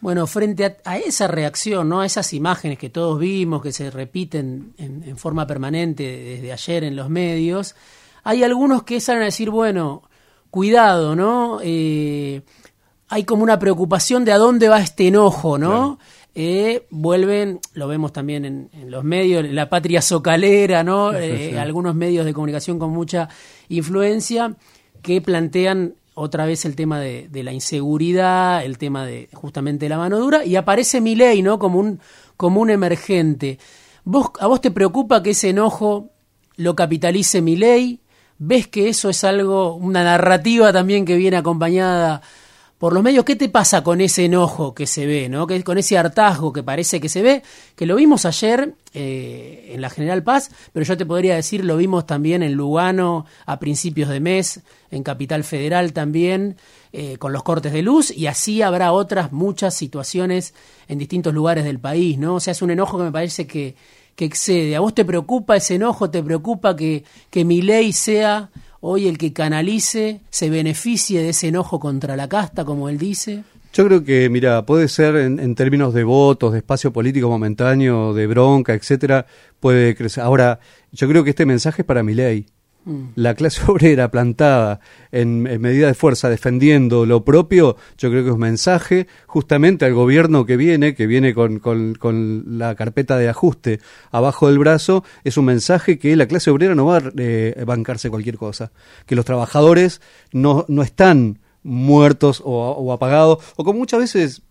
Bueno, 0.00 0.26
frente 0.28 0.76
a, 0.84 0.98
esa 0.98 1.26
reacción, 1.26 1.88
¿no? 1.88 2.00
a 2.00 2.06
esas 2.06 2.32
imágenes 2.32 2.78
que 2.78 2.88
todos 2.88 3.18
vimos, 3.18 3.62
que 3.62 3.72
se 3.72 3.90
repiten 3.90 4.74
en, 4.78 5.16
forma 5.16 5.46
permanente 5.46 6.04
desde 6.04 6.52
ayer 6.52 6.84
en 6.84 6.94
los 6.94 7.10
medios, 7.10 7.74
hay 8.22 8.44
algunos 8.44 8.84
que 8.84 9.00
salen 9.00 9.22
a 9.22 9.26
decir, 9.26 9.50
bueno, 9.50 10.02
cuidado, 10.50 11.16
¿no? 11.16 11.58
Eh, 11.62 12.42
hay 13.08 13.24
como 13.24 13.42
una 13.42 13.58
preocupación 13.58 14.24
de 14.24 14.32
a 14.32 14.38
dónde 14.38 14.68
va 14.68 14.80
este 14.80 15.08
enojo, 15.08 15.58
¿no? 15.58 15.98
Eh, 16.34 16.86
vuelven, 16.90 17.58
lo 17.72 17.88
vemos 17.88 18.12
también 18.12 18.44
en, 18.44 18.90
los 18.90 19.02
medios, 19.02 19.44
la 19.50 19.68
patria 19.68 20.00
socalera, 20.00 20.84
¿no? 20.84 21.12
Eh, 21.12 21.58
algunos 21.58 21.96
medios 21.96 22.24
de 22.24 22.32
comunicación 22.32 22.78
con 22.78 22.90
mucha 22.90 23.28
influencia 23.68 24.54
que 25.02 25.20
plantean 25.20 25.94
otra 26.18 26.46
vez 26.46 26.64
el 26.64 26.74
tema 26.74 27.00
de, 27.00 27.28
la 27.32 27.52
inseguridad, 27.52 28.64
el 28.64 28.76
tema 28.76 29.06
de 29.06 29.28
justamente 29.32 29.88
la 29.88 29.98
mano 29.98 30.18
dura, 30.18 30.44
y 30.44 30.56
aparece 30.56 31.00
Milei, 31.00 31.42
¿no? 31.42 31.58
Como 31.58 31.78
un, 31.78 32.00
como 32.36 32.60
un 32.60 32.70
emergente. 32.70 33.58
¿Vos, 34.04 34.30
¿A 34.40 34.46
vos 34.46 34.60
te 34.60 34.70
preocupa 34.70 35.22
que 35.22 35.30
ese 35.30 35.50
enojo 35.50 36.10
lo 36.56 36.74
capitalice 36.74 37.40
Milei? 37.40 38.00
¿Ves 38.38 38.66
que 38.68 38.88
eso 38.88 39.08
es 39.10 39.24
algo, 39.24 39.74
una 39.74 40.02
narrativa 40.02 40.72
también 40.72 41.04
que 41.04 41.16
viene 41.16 41.36
acompañada 41.36 42.22
por 42.78 42.92
los 42.92 43.02
medios, 43.02 43.24
¿qué 43.24 43.34
te 43.34 43.48
pasa 43.48 43.82
con 43.82 44.00
ese 44.00 44.26
enojo 44.26 44.72
que 44.72 44.86
se 44.86 45.04
ve, 45.04 45.28
¿no? 45.28 45.48
que, 45.48 45.62
con 45.64 45.78
ese 45.78 45.98
hartazgo 45.98 46.52
que 46.52 46.62
parece 46.62 47.00
que 47.00 47.08
se 47.08 47.22
ve? 47.22 47.42
Que 47.74 47.86
lo 47.86 47.96
vimos 47.96 48.24
ayer 48.24 48.74
eh, 48.94 49.72
en 49.72 49.80
la 49.80 49.90
General 49.90 50.22
Paz, 50.22 50.52
pero 50.72 50.86
yo 50.86 50.96
te 50.96 51.04
podría 51.04 51.34
decir, 51.34 51.64
lo 51.64 51.76
vimos 51.76 52.06
también 52.06 52.44
en 52.44 52.52
Lugano 52.52 53.26
a 53.46 53.58
principios 53.58 54.08
de 54.08 54.20
mes, 54.20 54.60
en 54.92 55.02
Capital 55.02 55.42
Federal 55.42 55.92
también, 55.92 56.56
eh, 56.92 57.16
con 57.18 57.32
los 57.32 57.42
cortes 57.42 57.72
de 57.72 57.82
luz, 57.82 58.12
y 58.12 58.28
así 58.28 58.62
habrá 58.62 58.92
otras 58.92 59.32
muchas 59.32 59.74
situaciones 59.74 60.54
en 60.86 60.98
distintos 60.98 61.34
lugares 61.34 61.64
del 61.64 61.80
país, 61.80 62.16
¿no? 62.16 62.36
O 62.36 62.40
sea, 62.40 62.52
es 62.52 62.62
un 62.62 62.70
enojo 62.70 62.96
que 62.96 63.04
me 63.04 63.12
parece 63.12 63.46
que, 63.48 63.74
que 64.14 64.24
excede. 64.24 64.76
¿A 64.76 64.80
vos 64.80 64.94
te 64.94 65.04
preocupa 65.04 65.56
ese 65.56 65.74
enojo? 65.74 66.10
¿Te 66.10 66.22
preocupa 66.22 66.76
que, 66.76 67.02
que 67.28 67.44
mi 67.44 67.60
ley 67.60 67.92
sea 67.92 68.50
hoy 68.80 69.08
el 69.08 69.18
que 69.18 69.32
canalice 69.32 70.20
se 70.30 70.50
beneficie 70.50 71.22
de 71.22 71.30
ese 71.30 71.48
enojo 71.48 71.80
contra 71.80 72.16
la 72.16 72.28
casta, 72.28 72.64
como 72.64 72.88
él 72.88 72.98
dice? 72.98 73.44
Yo 73.72 73.86
creo 73.86 74.02
que, 74.02 74.28
mira, 74.30 74.64
puede 74.64 74.88
ser 74.88 75.16
en, 75.16 75.54
términos 75.54 75.92
de 75.92 76.04
votos, 76.04 76.52
de 76.52 76.58
espacio 76.58 76.92
político 76.92 77.28
momentáneo, 77.28 78.14
de 78.14 78.26
bronca, 78.26 78.74
etcétera, 78.74 79.26
puede 79.60 79.94
crecer. 79.94 80.24
Ahora, 80.24 80.58
yo 80.90 81.08
creo 81.08 81.22
que 81.22 81.30
este 81.30 81.46
mensaje 81.46 81.82
es 81.82 81.86
para 81.86 82.02
mi 82.02 82.14
ley. 82.14 82.46
La 83.14 83.34
clase 83.34 83.62
obrera 83.68 84.10
plantada 84.10 84.80
en, 85.12 85.42
medida 85.42 85.86
de 85.86 85.94
fuerza 85.94 86.28
defendiendo 86.28 87.06
lo 87.06 87.24
propio, 87.24 87.76
yo 87.96 88.10
creo 88.10 88.22
que 88.22 88.28
es 88.28 88.34
un 88.34 88.40
mensaje 88.40 89.06
justamente 89.26 89.84
al 89.84 89.94
gobierno 89.94 90.46
que 90.46 90.56
viene, 90.56 90.94
que 90.94 91.06
viene 91.06 91.34
con, 91.34 91.58
con, 91.58 92.58
la 92.58 92.74
carpeta 92.74 93.16
de 93.16 93.28
ajuste 93.28 93.80
abajo 94.10 94.48
del 94.48 94.58
brazo, 94.58 95.04
es 95.24 95.36
un 95.36 95.46
mensaje 95.46 95.98
que 95.98 96.16
la 96.16 96.26
clase 96.26 96.50
obrera 96.50 96.74
no 96.74 96.86
va 96.86 96.98
a 96.98 97.02
eh, 97.16 97.62
bancarse 97.66 98.10
cualquier 98.10 98.36
cosa, 98.36 98.72
que 99.06 99.16
los 99.16 99.24
trabajadores 99.24 100.00
no, 100.32 100.64
no 100.68 100.82
están 100.82 101.38
muertos 101.62 102.42
o, 102.44 102.92
apagados, 102.92 103.38
o 103.56 103.64
como 103.64 103.80
muchas 103.80 104.00
veces 104.00 104.42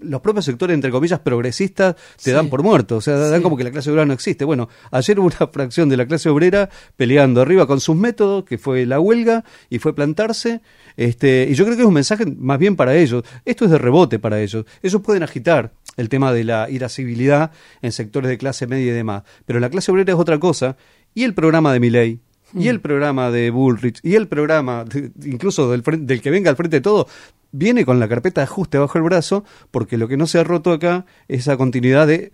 los 0.00 0.20
propios 0.20 0.44
sectores, 0.44 0.74
entre 0.74 0.90
comillas, 0.90 1.20
progresistas, 1.20 1.96
te 2.22 2.32
dan 2.32 2.48
por 2.48 2.62
muertos, 2.62 2.98
o 2.98 3.00
sea, 3.00 3.16
dan 3.16 3.42
como 3.42 3.56
que 3.56 3.64
la 3.64 3.70
clase 3.70 3.90
obrera 3.90 4.06
no 4.06 4.12
existe. 4.12 4.44
Bueno, 4.44 4.68
ayer 4.90 5.18
hubo 5.18 5.26
una 5.26 5.46
fracción 5.52 5.88
de 5.88 5.96
la 5.96 6.06
clase 6.06 6.28
obrera 6.28 6.68
peleando 6.96 7.40
arriba 7.40 7.66
con 7.66 7.80
sus 7.80 7.96
métodos, 7.96 8.44
que 8.44 8.58
fue 8.58 8.86
la 8.86 9.00
huelga, 9.00 9.44
y 9.70 9.78
fue 9.78 9.94
plantarse, 9.94 10.60
este, 10.96 11.48
y 11.50 11.54
yo 11.54 11.64
creo 11.64 11.76
que 11.76 11.82
es 11.82 11.88
un 11.88 11.94
mensaje 11.94 12.26
más 12.26 12.58
bien 12.58 12.76
para 12.76 12.96
ellos. 12.96 13.24
Esto 13.44 13.64
es 13.64 13.70
de 13.70 13.78
rebote 13.78 14.18
para 14.18 14.40
ellos. 14.40 14.64
Ellos 14.82 15.00
pueden 15.02 15.22
agitar 15.22 15.72
el 15.96 16.08
tema 16.08 16.32
de 16.32 16.44
la 16.44 16.68
irascibilidad 16.70 17.50
en 17.82 17.92
sectores 17.92 18.28
de 18.28 18.38
clase 18.38 18.66
media 18.66 18.92
y 18.92 18.94
demás, 18.94 19.22
pero 19.46 19.60
la 19.60 19.70
clase 19.70 19.90
obrera 19.90 20.12
es 20.12 20.18
otra 20.18 20.38
cosa, 20.38 20.76
y 21.14 21.24
el 21.24 21.34
programa 21.34 21.72
de 21.72 21.80
mi 21.80 21.90
ley 21.90 22.20
y 22.54 22.68
el 22.68 22.80
programa 22.80 23.30
de 23.30 23.50
Bullrich 23.50 24.00
y 24.02 24.14
el 24.14 24.28
programa 24.28 24.84
incluso 25.24 25.70
del, 25.70 25.82
del 25.82 26.22
que 26.22 26.30
venga 26.30 26.50
al 26.50 26.56
frente 26.56 26.76
de 26.76 26.80
todo 26.80 27.06
viene 27.52 27.84
con 27.84 28.00
la 28.00 28.08
carpeta 28.08 28.40
de 28.40 28.46
ajuste 28.46 28.78
bajo 28.78 28.98
el 28.98 29.04
brazo 29.04 29.44
porque 29.70 29.96
lo 29.96 30.08
que 30.08 30.16
no 30.16 30.26
se 30.26 30.38
ha 30.38 30.44
roto 30.44 30.72
acá 30.72 31.06
es 31.28 31.40
esa 31.40 31.56
continuidad 31.56 32.06
de 32.06 32.32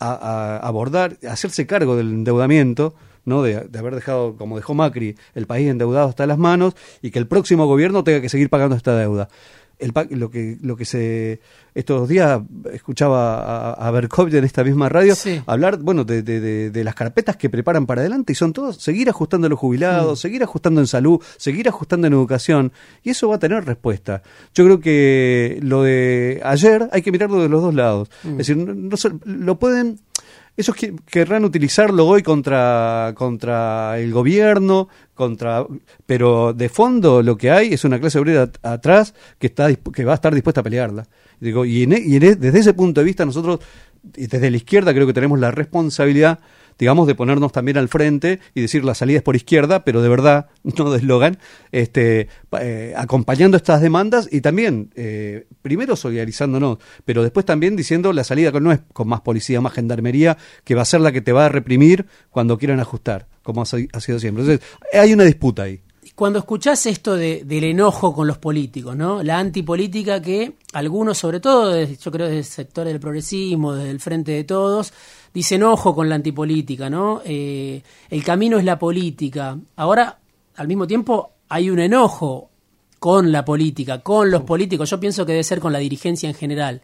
abordar, 0.00 1.18
hacerse 1.28 1.66
cargo 1.66 1.96
del 1.96 2.10
endeudamiento, 2.10 2.94
¿no? 3.24 3.42
De, 3.42 3.66
de, 3.68 3.78
haber 3.78 3.94
dejado, 3.96 4.36
como 4.36 4.56
dejó 4.56 4.74
Macri, 4.74 5.16
el 5.34 5.46
país 5.46 5.68
endeudado 5.68 6.08
hasta 6.08 6.26
las 6.26 6.38
manos 6.38 6.74
y 7.02 7.10
que 7.10 7.18
el 7.18 7.26
próximo 7.26 7.66
gobierno 7.66 8.04
tenga 8.04 8.20
que 8.20 8.28
seguir 8.28 8.48
pagando 8.48 8.76
esta 8.76 8.96
deuda 8.96 9.28
el, 9.78 9.92
lo 10.10 10.30
que 10.30 10.58
lo 10.60 10.76
que 10.76 10.84
se 10.84 11.40
estos 11.74 12.08
días 12.08 12.40
escuchaba 12.72 13.72
a, 13.72 13.88
a 13.88 13.98
en 13.98 14.44
esta 14.44 14.64
misma 14.64 14.88
radio 14.88 15.14
hablar 15.46 15.78
bueno 15.78 16.04
de, 16.04 16.22
de, 16.22 16.70
de, 16.70 16.84
las 16.84 16.94
carpetas 16.94 17.36
que 17.36 17.48
preparan 17.48 17.86
para 17.86 18.00
adelante 18.00 18.32
y 18.32 18.36
son 18.36 18.52
todos 18.52 18.76
seguir 18.76 19.08
ajustando 19.08 19.46
a 19.46 19.50
los 19.50 19.58
jubilados 19.58 20.18
mm. 20.18 20.22
seguir 20.22 20.42
ajustando 20.42 20.80
en 20.80 20.86
salud 20.86 21.22
seguir 21.36 21.68
ajustando 21.68 22.06
en 22.06 22.12
educación 22.12 22.72
y 23.02 23.10
eso 23.10 23.28
va 23.28 23.36
a 23.36 23.38
tener 23.38 23.64
respuesta 23.64 24.22
yo 24.54 24.64
creo 24.64 24.80
que 24.80 25.58
lo 25.62 25.82
de 25.82 26.40
ayer 26.44 26.88
hay 26.92 27.02
que 27.02 27.12
mirarlo 27.12 27.40
de 27.40 27.48
los 27.48 27.62
dos 27.62 27.74
lados 27.74 28.10
mm. 28.24 28.30
es 28.30 28.36
decir 28.38 28.56
no, 28.56 28.96
lo 29.24 29.58
pueden 29.58 30.00
esos 30.58 30.74
que, 30.74 30.92
querrán 31.06 31.44
utilizarlo 31.44 32.04
hoy 32.04 32.24
contra, 32.24 33.12
contra 33.14 33.96
el 34.00 34.12
gobierno, 34.12 34.88
contra, 35.14 35.64
pero 36.04 36.52
de 36.52 36.68
fondo 36.68 37.22
lo 37.22 37.36
que 37.36 37.52
hay 37.52 37.72
es 37.72 37.84
una 37.84 38.00
clase 38.00 38.18
obrera 38.18 38.50
atrás 38.62 39.14
que, 39.38 39.46
está, 39.46 39.72
que 39.72 40.04
va 40.04 40.12
a 40.12 40.14
estar 40.16 40.34
dispuesta 40.34 40.60
a 40.60 40.64
pelearla. 40.64 41.06
Digo, 41.38 41.64
y, 41.64 41.84
e, 41.84 42.02
y 42.04 42.16
e, 42.16 42.34
desde 42.34 42.58
ese 42.58 42.74
punto 42.74 43.00
de 43.00 43.04
vista 43.04 43.24
nosotros, 43.24 43.60
desde 44.02 44.50
la 44.50 44.56
izquierda, 44.56 44.92
creo 44.92 45.06
que 45.06 45.12
tenemos 45.12 45.38
la 45.38 45.52
responsabilidad 45.52 46.40
digamos, 46.78 47.06
de 47.06 47.14
ponernos 47.14 47.52
también 47.52 47.76
al 47.76 47.88
frente 47.88 48.40
y 48.54 48.60
decir 48.60 48.84
la 48.84 48.94
salida 48.94 49.18
es 49.18 49.22
por 49.22 49.36
izquierda, 49.36 49.84
pero 49.84 50.02
de 50.02 50.08
verdad, 50.08 50.46
no 50.62 50.90
de 50.90 50.98
eslogan, 50.98 51.38
este, 51.72 52.28
eh, 52.60 52.94
acompañando 52.96 53.56
estas 53.56 53.80
demandas 53.80 54.28
y 54.30 54.40
también, 54.40 54.90
eh, 54.94 55.46
primero 55.62 55.96
solidarizándonos, 55.96 56.78
pero 57.04 57.22
después 57.22 57.44
también 57.46 57.76
diciendo 57.76 58.12
la 58.12 58.24
salida 58.24 58.52
no 58.58 58.72
es 58.72 58.80
con 58.92 59.08
más 59.08 59.20
policía, 59.20 59.60
más 59.60 59.72
gendarmería, 59.72 60.36
que 60.64 60.74
va 60.74 60.82
a 60.82 60.86
ser 60.86 61.00
la 61.00 61.12
que 61.12 61.20
te 61.20 61.32
va 61.32 61.46
a 61.46 61.48
reprimir 61.48 62.06
cuando 62.30 62.58
quieran 62.58 62.80
ajustar, 62.80 63.28
como 63.42 63.62
ha, 63.62 63.66
sido 63.66 64.18
siempre. 64.18 64.42
Entonces, 64.42 64.60
hay 64.92 65.12
una 65.12 65.24
disputa 65.24 65.64
ahí 65.64 65.82
cuando 66.18 66.40
escuchás 66.40 66.84
esto 66.86 67.14
de, 67.14 67.44
del 67.44 67.62
enojo 67.62 68.12
con 68.12 68.26
los 68.26 68.38
políticos, 68.38 68.96
¿no? 68.96 69.22
La 69.22 69.38
antipolítica 69.38 70.20
que 70.20 70.54
algunos, 70.72 71.16
sobre 71.16 71.38
todo, 71.38 71.80
yo 71.80 72.10
creo 72.10 72.26
desde 72.26 72.38
el 72.38 72.44
sector 72.44 72.88
del 72.88 72.98
progresismo, 72.98 73.72
desde 73.74 73.92
el 73.92 74.00
frente 74.00 74.32
de 74.32 74.42
todos, 74.42 74.92
dicen 75.32 75.62
ojo 75.62 75.94
con 75.94 76.08
la 76.08 76.16
antipolítica, 76.16 76.90
¿no? 76.90 77.22
Eh, 77.24 77.84
el 78.10 78.24
camino 78.24 78.58
es 78.58 78.64
la 78.64 78.80
política. 78.80 79.56
Ahora, 79.76 80.18
al 80.56 80.66
mismo 80.66 80.88
tiempo, 80.88 81.34
hay 81.50 81.70
un 81.70 81.78
enojo 81.78 82.50
con 82.98 83.30
la 83.30 83.44
política, 83.44 84.00
con 84.00 84.28
los 84.28 84.42
políticos. 84.42 84.90
Yo 84.90 84.98
pienso 84.98 85.24
que 85.24 85.34
debe 85.34 85.44
ser 85.44 85.60
con 85.60 85.72
la 85.72 85.78
dirigencia 85.78 86.28
en 86.28 86.34
general. 86.34 86.82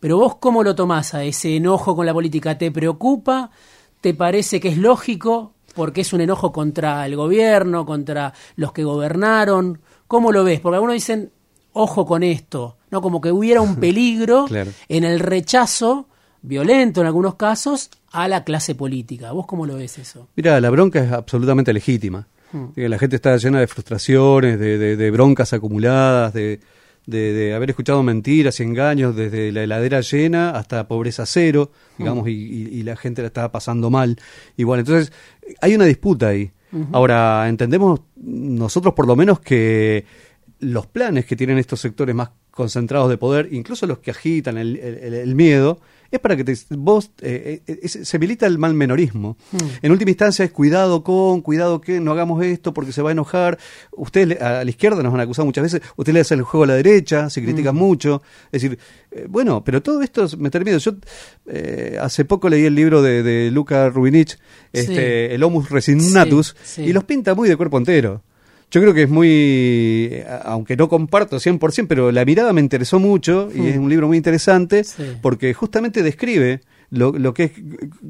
Pero 0.00 0.18
vos, 0.18 0.38
¿cómo 0.38 0.64
lo 0.64 0.74
tomás 0.74 1.14
a 1.14 1.22
ese 1.22 1.54
enojo 1.54 1.94
con 1.94 2.04
la 2.04 2.12
política? 2.12 2.58
¿Te 2.58 2.72
preocupa? 2.72 3.52
¿Te 4.00 4.12
parece 4.12 4.58
que 4.58 4.70
es 4.70 4.76
lógico? 4.76 5.52
Porque 5.72 6.02
es 6.02 6.12
un 6.12 6.20
enojo 6.20 6.52
contra 6.52 7.04
el 7.06 7.16
gobierno, 7.16 7.84
contra 7.84 8.32
los 8.56 8.72
que 8.72 8.84
gobernaron. 8.84 9.80
¿Cómo 10.06 10.32
lo 10.32 10.44
ves? 10.44 10.60
Porque 10.60 10.76
algunos 10.76 10.94
dicen, 10.94 11.30
ojo 11.72 12.06
con 12.06 12.22
esto, 12.22 12.76
¿no? 12.90 13.00
Como 13.00 13.20
que 13.20 13.32
hubiera 13.32 13.60
un 13.60 13.76
peligro 13.80 14.46
en 14.88 15.04
el 15.04 15.20
rechazo 15.20 16.08
violento 16.42 17.00
en 17.00 17.06
algunos 17.06 17.36
casos 17.36 17.90
a 18.10 18.28
la 18.28 18.44
clase 18.44 18.74
política. 18.74 19.32
¿Vos 19.32 19.46
cómo 19.46 19.66
lo 19.66 19.76
ves 19.76 19.98
eso? 19.98 20.28
Mira, 20.36 20.60
la 20.60 20.70
bronca 20.70 21.02
es 21.02 21.12
absolutamente 21.12 21.72
legítima. 21.72 22.26
Hmm. 22.52 22.68
La 22.76 22.98
gente 22.98 23.16
está 23.16 23.36
llena 23.36 23.60
de 23.60 23.66
frustraciones, 23.66 24.58
de 24.58 25.10
broncas 25.10 25.52
acumuladas, 25.52 26.34
de, 26.34 26.60
de, 27.06 27.54
haber 27.54 27.70
escuchado 27.70 28.02
mentiras 28.02 28.60
y 28.60 28.62
engaños 28.62 29.16
desde 29.16 29.50
la 29.52 29.62
heladera 29.62 30.00
llena 30.00 30.50
hasta 30.50 30.86
pobreza 30.86 31.26
cero, 31.26 31.70
digamos, 31.98 32.28
y, 32.28 32.82
la 32.82 32.96
gente 32.96 33.22
la 33.22 33.28
estaba 33.28 33.50
pasando 33.50 33.90
mal. 33.90 34.18
Y 34.56 34.64
bueno, 34.64 34.80
entonces 34.80 35.12
hay 35.60 35.74
una 35.74 35.84
disputa 35.84 36.28
ahí. 36.28 36.50
Ahora, 36.92 37.48
entendemos 37.48 38.00
nosotros 38.16 38.94
por 38.94 39.06
lo 39.06 39.14
menos 39.16 39.40
que 39.40 40.04
los 40.60 40.86
planes 40.86 41.26
que 41.26 41.36
tienen 41.36 41.58
estos 41.58 41.80
sectores 41.80 42.14
más 42.14 42.30
concentrados 42.50 43.08
de 43.10 43.18
poder, 43.18 43.48
incluso 43.52 43.86
los 43.86 43.98
que 43.98 44.10
agitan 44.10 44.56
el, 44.58 44.76
el- 44.76 45.14
el 45.14 45.34
miedo, 45.34 45.80
es 46.16 46.20
para 46.20 46.36
que 46.36 46.44
te- 46.44 46.56
vos 46.70 47.10
eh, 47.20 47.62
eh, 47.66 47.78
es- 47.82 47.98
se 48.02 48.18
milita 48.18 48.46
el 48.46 48.58
mal 48.58 48.74
menorismo. 48.74 49.36
Mm. 49.52 49.56
En 49.82 49.92
última 49.92 50.10
instancia 50.10 50.44
es 50.44 50.52
cuidado 50.52 51.02
con, 51.02 51.40
cuidado 51.40 51.80
que 51.80 52.00
no 52.00 52.12
hagamos 52.12 52.44
esto 52.44 52.72
porque 52.74 52.92
se 52.92 53.02
va 53.02 53.10
a 53.10 53.12
enojar. 53.12 53.58
Ustedes 53.92 54.40
a 54.40 54.62
la 54.64 54.70
izquierda 54.70 55.02
nos 55.02 55.12
han 55.14 55.20
acusado 55.20 55.46
muchas 55.46 55.62
veces, 55.64 55.80
ustedes 55.96 56.14
le 56.14 56.20
hacen 56.20 56.38
el 56.38 56.44
juego 56.44 56.64
a 56.64 56.68
la 56.68 56.74
derecha, 56.74 57.28
se 57.30 57.42
critican 57.42 57.74
mucho. 57.74 58.22
Es 58.52 58.62
decir, 58.62 58.78
eh, 59.10 59.26
bueno, 59.28 59.64
pero 59.64 59.82
todo 59.82 60.02
esto 60.02 60.24
es 60.24 60.36
meter 60.36 60.64
miedo. 60.64 60.78
Yo 60.78 60.92
eh, 61.46 61.96
hace 62.00 62.24
poco 62.24 62.48
leí 62.48 62.64
el 62.64 62.74
libro 62.74 63.02
de, 63.02 63.22
de 63.22 63.50
Luca 63.50 63.88
Rubinich, 63.90 64.38
este, 64.72 65.28
Sí. 65.28 65.34
el 65.34 65.42
Homus 65.42 65.70
Resignatus, 65.70 66.54
Sí, 66.62 66.82
sí. 66.82 66.90
y 66.90 66.92
los 66.92 67.04
pinta 67.04 67.34
muy 67.34 67.48
de 67.48 67.56
cuerpo 67.56 67.78
entero. 67.78 68.22
Yo 68.72 68.80
creo 68.80 68.94
que 68.94 69.02
es 69.02 69.10
muy, 69.10 70.22
aunque 70.44 70.76
no 70.76 70.88
comparto 70.88 71.36
100%, 71.38 71.86
pero 71.86 72.10
la 72.10 72.24
mirada 72.24 72.52
me 72.52 72.60
interesó 72.62 72.98
mucho 72.98 73.50
y 73.54 73.60
Mm. 73.60 73.66
es 73.68 73.76
un 73.76 73.88
libro 73.90 74.08
muy 74.08 74.16
interesante 74.16 74.82
Sí. 74.82 75.02
porque 75.20 75.52
justamente 75.54 76.02
describe 76.02 76.60
lo, 76.90 77.12
lo 77.12 77.32
que 77.32 77.44
es, 77.44 77.52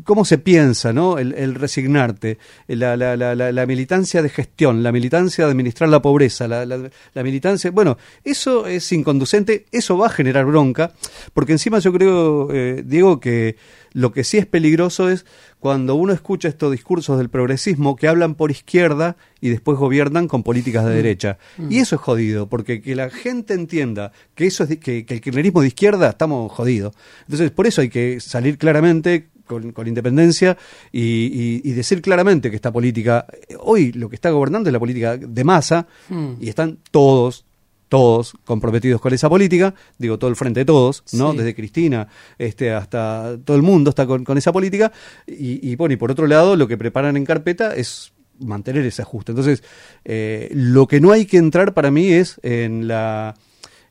cómo 0.05 0.25
se 0.25 0.39
piensa, 0.39 0.93
¿no? 0.93 1.19
El, 1.19 1.35
el 1.35 1.55
resignarte, 1.55 2.39
la, 2.67 2.97
la, 2.97 3.17
la, 3.17 3.35
la, 3.35 3.67
militancia 3.67 4.23
de 4.23 4.29
gestión, 4.29 4.83
la 4.83 4.91
militancia 4.91 5.45
de 5.45 5.51
administrar 5.53 5.89
la 5.89 6.03
pobreza, 6.03 6.49
la, 6.49 6.65
la, 6.67 6.91
la 7.15 7.23
militancia, 7.23 7.71
bueno, 7.71 7.97
eso 8.25 8.67
es 8.67 8.91
inconducente, 8.93 9.67
eso 9.71 9.97
va 9.99 10.07
a 10.07 10.11
generar 10.11 10.47
bronca, 10.47 10.93
porque 11.33 11.53
encima 11.53 11.79
yo 11.79 11.93
creo, 11.93 12.49
eh, 12.53 12.83
Diego, 12.85 13.21
que 13.21 13.55
lo 13.93 14.13
que 14.13 14.25
sí 14.25 14.39
es 14.39 14.47
peligroso 14.47 15.09
es 15.11 15.25
cuando 15.59 15.95
uno 15.95 16.13
escucha 16.13 16.49
estos 16.49 16.73
discursos 16.73 17.19
del 17.19 17.29
progresismo 17.31 17.95
que 17.97 18.09
hablan 18.09 18.35
por 18.35 18.51
izquierda 18.51 19.17
y 19.41 19.49
después 19.51 19.79
gobiernan 19.79 20.29
con 20.29 20.43
políticas 20.43 20.85
de 20.85 20.95
derecha. 20.95 21.39
Y 21.71 21.79
eso 21.79 21.97
es 21.97 22.01
jodido, 22.03 22.49
porque 22.49 22.81
que 22.81 22.95
la 22.97 23.11
gente 23.11 23.55
entienda 23.55 24.13
que 24.35 24.47
eso 24.47 24.65
es 24.65 24.77
que, 24.79 25.05
que 25.05 25.15
el 25.15 25.21
kirchnerismo 25.21 25.61
de 25.61 25.69
izquierda 25.69 26.09
estamos 26.11 26.51
jodidos. 26.53 26.95
Entonces, 27.23 27.51
por 27.51 27.67
eso 27.67 27.81
hay 27.81 27.89
que 27.89 28.19
salir 28.21 28.59
claramente 28.59 29.29
con, 29.47 29.73
con 29.73 29.87
independencia 29.87 30.57
y, 30.91 31.01
y- 31.01 31.61
y 31.65 31.73
decir 31.73 32.01
claramente 32.01 32.49
que 32.51 32.57
esta 32.57 32.73
política, 32.73 33.27
eh, 33.49 33.57
hoy 33.59 33.93
lo 33.93 34.09
que 34.09 34.15
está 34.17 34.31
gobernando 34.31 34.69
es 34.69 34.73
la 34.73 34.79
política 34.79 35.17
de 35.17 35.45
masa 35.45 35.87
Mm. 36.09 36.33
y 36.41 36.49
están 36.49 36.79
todos 36.91 37.45
todos 37.93 38.33
comprometidos 38.47 39.01
con 39.03 39.13
esa 39.13 39.29
política, 39.29 39.75
digo 39.99 40.19
todo 40.19 40.31
el 40.31 40.37
frente 40.37 40.61
de 40.61 40.65
todos, 40.65 41.03
¿no? 41.13 41.33
Sí. 41.33 41.39
Desde 41.39 41.55
Cristina 41.55 42.09
este, 42.39 42.73
hasta 42.73 43.37
todo 43.45 43.55
el 43.57 43.63
mundo 43.63 43.91
está 43.91 44.07
con, 44.07 44.25
con 44.25 44.39
esa 44.39 44.51
política. 44.51 44.91
Y, 45.27 45.61
y 45.71 45.77
bueno, 45.77 45.93
y 45.93 45.97
por 45.99 46.11
otro 46.11 46.27
lado, 46.27 46.57
lo 46.57 46.67
que 46.69 46.79
preparan 46.79 47.17
en 47.19 47.27
carpeta 47.27 47.75
es 47.77 48.13
mantener 48.39 48.85
ese 48.87 49.03
ajuste. 49.03 49.33
Entonces, 49.33 49.63
eh, 50.07 50.49
lo 50.55 50.87
que 50.87 51.01
no 51.01 51.13
hay 51.13 51.27
que 51.27 51.37
entrar 51.37 51.75
para 51.75 51.91
mí 51.91 52.11
es 52.13 52.41
en 52.43 52.89
la 52.89 53.35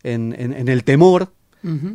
en, 0.03 0.33
en- 0.37 0.53
en 0.53 0.67
el 0.67 0.83
temor 0.83 1.31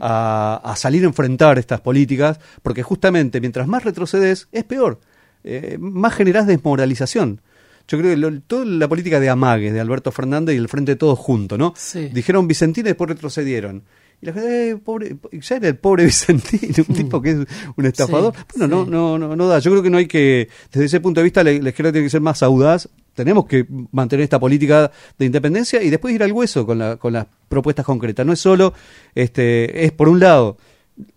a 0.01 0.75
salir 0.77 1.03
a 1.03 1.07
enfrentar 1.07 1.59
estas 1.59 1.81
políticas, 1.81 2.39
porque 2.63 2.85
justamente 2.85 3.41
mientras 3.41 3.67
más 3.67 3.83
retrocedes, 3.83 4.47
es 4.53 4.63
peor. 4.63 5.01
Eh, 5.43 5.77
más 5.81 6.15
generás 6.15 6.47
desmoralización. 6.47 7.41
Yo 7.88 7.99
creo 7.99 8.11
que 8.11 8.16
lo- 8.16 8.40
toda 8.40 8.64
la 8.64 8.88
política 8.88 9.21
de 9.21 9.28
amague 9.28 9.73
de 9.73 9.81
Alberto 9.81 10.11
Fernández 10.12 10.55
y 10.55 10.59
el 10.59 10.69
Frente 10.69 10.93
de 10.93 10.97
Todos 10.97 11.19
juntos, 11.19 11.59
¿no? 11.59 11.73
Sí. 11.76 12.09
Dijeron 12.12 12.49
Vicentín 12.49 12.83
y 12.85 12.88
después 12.88 13.09
retrocedieron. 13.09 13.83
Y 14.21 14.26
la 14.26 14.33
gente, 14.33 14.71
eh, 14.71 14.76
pobre, 14.76 15.16
ya 15.33 15.57
era 15.57 15.69
el 15.69 15.76
pobre 15.76 16.05
Vicentín, 16.07 16.73
un 16.88 16.95
tipo 16.95 17.21
que 17.23 17.31
es 17.33 17.37
un 17.76 17.85
estafador. 17.87 18.35
Sí, 18.35 18.59
bueno, 18.59 18.85
no, 18.87 19.19
no, 19.19 19.19
no, 19.28 19.37
no 19.37 19.47
da. 19.47 19.59
Yo 19.59 19.71
creo 19.71 19.83
que 19.83 19.90
no 19.90 19.99
hay 19.99 20.07
que, 20.07 20.49
desde 20.73 20.87
ese 20.87 21.00
punto 21.00 21.21
de 21.21 21.25
vista, 21.25 21.45
la, 21.45 21.52
la 21.52 21.69
izquierda 21.69 21.93
tiene 21.93 22.07
que 22.07 22.11
ser 22.11 22.21
más 22.23 22.43
audaz. 22.43 22.88
Tenemos 23.14 23.47
que 23.47 23.66
mantener 23.93 24.25
esta 24.25 24.38
política 24.40 24.90
de 25.19 25.25
independencia 25.26 25.83
y 25.83 25.88
después 25.90 26.14
ir 26.14 26.23
al 26.23 26.33
hueso 26.33 26.66
con, 26.66 26.78
la, 26.78 26.97
con 26.97 27.12
las 27.12 27.26
propuestas 27.49 27.85
concretas. 27.87 28.26
No 28.26 28.33
es 28.33 28.40
solo, 28.40 28.75
este, 29.14 29.85
es 29.85 29.93
por 29.93 30.09
un 30.09 30.19
lado, 30.21 30.57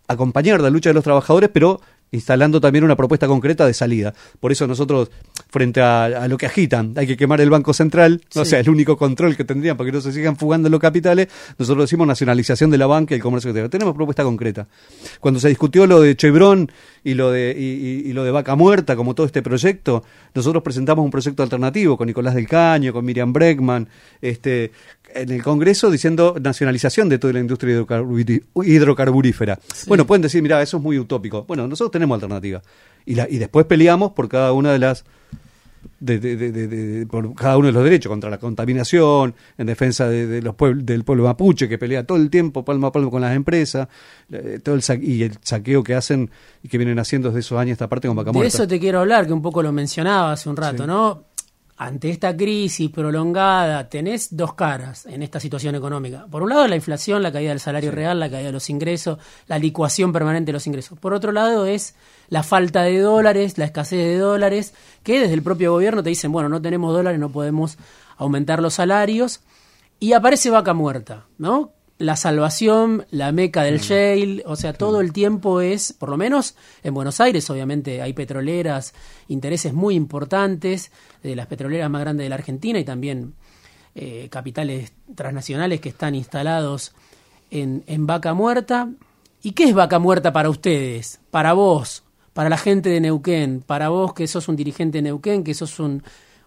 acompañar 0.07 0.61
la 0.61 0.69
lucha 0.69 0.89
de 0.89 0.93
los 0.93 1.03
trabajadores, 1.03 1.49
pero 1.53 1.81
instalando 2.11 2.59
también 2.61 2.83
una 2.83 2.95
propuesta 2.95 3.27
concreta 3.27 3.65
de 3.67 3.73
salida. 3.73 4.13
Por 4.39 4.51
eso 4.51 4.65
nosotros, 4.67 5.11
frente 5.49 5.81
a, 5.81 6.05
a 6.05 6.27
lo 6.27 6.37
que 6.37 6.45
agitan, 6.45 6.93
hay 6.97 7.05
que 7.07 7.15
quemar 7.17 7.39
el 7.41 7.49
Banco 7.49 7.73
Central, 7.73 8.21
o 8.35 8.43
Sí. 8.43 8.49
sea, 8.51 8.59
el 8.59 8.69
único 8.69 8.97
control 8.97 9.35
que 9.35 9.43
tendrían 9.43 9.77
para 9.77 9.89
que 9.89 9.95
no 9.95 10.01
se 10.01 10.11
sigan 10.11 10.35
fugando 10.37 10.69
los 10.69 10.79
capitales, 10.79 11.27
nosotros 11.57 11.83
decimos 11.85 12.07
nacionalización 12.07 12.71
de 12.71 12.77
la 12.77 12.87
banca 12.87 13.13
y 13.13 13.17
el 13.17 13.21
comercio 13.21 13.49
exterior. 13.49 13.69
Tenemos 13.69 13.95
propuesta 13.95 14.23
concreta. 14.23 14.67
Cuando 15.19 15.39
se 15.39 15.49
discutió 15.49 15.85
lo 15.87 16.01
de 16.01 16.15
Chevron 16.15 16.71
y 17.03 17.13
lo 17.13 17.31
de, 17.31 17.55
y, 17.57 17.63
y- 18.07 18.09
y 18.09 18.13
lo 18.13 18.23
de 18.23 18.31
Vaca 18.31 18.55
Muerta, 18.55 18.95
como 18.95 19.13
todo 19.15 19.25
este 19.25 19.41
proyecto, 19.41 20.03
nosotros 20.33 20.63
presentamos 20.63 21.05
un 21.05 21.11
proyecto 21.11 21.43
alternativo 21.43 21.97
con 21.97 22.07
Nicolás 22.07 22.35
del 22.35 22.47
Caño, 22.47 22.91
con 22.93 23.05
Miriam 23.05 23.31
Breckman, 23.33 23.87
este, 24.21 24.71
en 25.13 25.31
el 25.31 25.43
Congreso 25.43 25.89
diciendo 25.91 26.35
nacionalización 26.41 27.09
de 27.09 27.19
toda 27.19 27.33
la 27.33 27.39
industria 27.39 27.85
hidrocarburífera. 28.63 29.59
Bueno, 29.87 30.05
pueden 30.05 30.21
decir, 30.21 30.41
mira, 30.41 30.61
eso 30.61 30.77
es 30.77 30.83
muy 30.83 30.99
utópico. 30.99 31.43
Bueno, 31.43 31.67
nosotros 31.67 31.91
tenemos 31.91 32.15
alternativa. 32.15 32.61
Y, 33.05 33.15
la, 33.15 33.27
y 33.29 33.37
después 33.37 33.65
peleamos 33.65 34.11
por 34.11 34.29
cada 34.29 34.53
una 34.53 34.71
de 34.71 34.79
las 34.79 35.05
de, 36.01 37.07
por 37.09 37.33
cada 37.35 37.57
uno 37.57 37.67
de 37.67 37.71
los 37.73 37.83
derechos, 37.83 38.09
contra 38.09 38.29
la 38.29 38.37
contaminación, 38.37 39.33
en 39.57 39.67
defensa 39.67 40.09
de, 40.09 40.41
los 40.41 40.55
puebl- 40.55 40.81
del 40.81 41.03
pueblo 41.05 41.23
mapuche 41.23 41.69
que 41.69 41.77
pelea 41.77 42.05
todo 42.05 42.17
el 42.17 42.29
tiempo 42.29 42.65
palmo 42.65 42.87
a 42.87 42.91
palmo 42.91 43.09
con 43.09 43.21
las 43.21 43.33
empresas, 43.35 43.87
eh, 44.31 44.59
todo 44.61 44.75
el 44.75 44.81
y 45.01 45.23
el 45.23 45.37
saqueo 45.41 45.81
que 45.83 45.95
hacen 45.95 46.29
y 46.63 46.67
que 46.67 46.77
vienen 46.77 46.99
haciendo 46.99 47.29
desde 47.29 47.39
esos 47.39 47.57
años 47.57 47.73
esta 47.73 47.87
parte 47.87 48.07
con 48.09 48.17
Vaca 48.17 48.31
De 48.31 48.45
eso 48.45 48.67
te 48.67 48.79
quiero 48.79 48.99
hablar, 48.99 49.25
que 49.25 49.33
un 49.33 49.41
poco 49.41 49.63
lo 49.63 49.71
mencionaba 49.71 50.33
hace 50.33 50.49
un 50.49 50.57
rato, 50.57 50.85
¿no? 50.85 51.23
Ante 51.81 52.09
esta 52.09 52.35
crisis 52.35 52.89
prolongada, 52.89 53.87
tenés 53.87 54.35
dos 54.35 54.53
caras 54.53 55.05
en 55.05 55.23
esta 55.23 55.39
situación 55.39 55.75
económica. 55.75 56.27
Por 56.29 56.43
un 56.43 56.49
lado, 56.49 56.67
la 56.67 56.75
inflación, 56.75 57.23
la 57.23 57.31
caída 57.31 57.51
del 57.51 57.61
salario 57.61 57.89
real, 57.89 58.19
la 58.19 58.29
caída 58.29 58.47
de 58.47 58.51
los 58.51 58.69
ingresos, 58.69 59.17
la 59.47 59.57
licuación 59.57 60.11
permanente 60.11 60.47
de 60.47 60.53
los 60.53 60.67
ingresos. 60.67 60.99
Por 60.99 61.13
otro 61.13 61.31
lado, 61.31 61.65
es 61.65 61.95
la 62.27 62.43
falta 62.43 62.81
de 62.81 62.99
dólares, 62.99 63.57
la 63.57 63.63
escasez 63.63 63.97
de 63.97 64.17
dólares, 64.17 64.73
que 65.03 65.21
desde 65.21 65.33
el 65.33 65.41
propio 65.41 65.71
gobierno 65.71 66.03
te 66.03 66.09
dicen, 66.09 66.33
bueno, 66.33 66.49
no 66.49 66.61
tenemos 66.61 66.93
dólares, 66.93 67.17
no 67.17 67.29
podemos 67.29 67.77
aumentar 68.17 68.61
los 68.61 68.73
salarios. 68.73 69.39
Y 70.01 70.11
aparece 70.11 70.49
vaca 70.49 70.73
muerta, 70.73 71.27
¿no? 71.37 71.71
La 71.99 72.15
salvación, 72.15 73.05
la 73.11 73.33
meca 73.33 73.63
del 73.63 73.81
shale, 73.81 74.41
o 74.45 74.55
sea, 74.55 74.71
todo 74.71 75.01
el 75.01 75.11
tiempo 75.11 75.59
es, 75.59 75.91
por 75.91 76.07
lo 76.07 76.15
menos 76.15 76.55
en 76.81 76.93
Buenos 76.93 77.19
Aires, 77.19 77.49
obviamente 77.49 78.01
hay 78.01 78.13
petroleras, 78.13 78.93
intereses 79.27 79.73
muy 79.73 79.95
importantes, 79.95 80.93
de 81.21 81.35
las 81.35 81.47
petroleras 81.47 81.89
más 81.89 81.99
grandes 81.99 82.23
de 82.23 82.29
la 82.29 82.35
Argentina 82.35 82.79
y 82.79 82.85
también 82.85 83.33
eh, 83.95 84.29
capitales 84.31 84.93
transnacionales 85.13 85.81
que 85.81 85.89
están 85.89 86.15
instalados 86.15 86.93
en, 87.51 87.83
en 87.85 88.07
Vaca 88.07 88.33
Muerta. 88.33 88.89
¿Y 89.43 89.51
qué 89.51 89.65
es 89.65 89.73
Vaca 89.73 89.99
Muerta 89.99 90.31
para 90.31 90.49
ustedes? 90.49 91.19
Para 91.31 91.51
vos, 91.51 92.03
para 92.31 92.47
la 92.47 92.57
gente 92.57 92.87
de 92.89 93.01
Neuquén, 93.01 93.61
para 93.61 93.89
vos 93.89 94.13
que 94.13 94.25
sos 94.25 94.47
un 94.47 94.55
dirigente 94.55 94.99
de 94.99 95.01
Neuquén, 95.01 95.43
que 95.43 95.53
sos 95.53 95.81
un, 95.81 96.01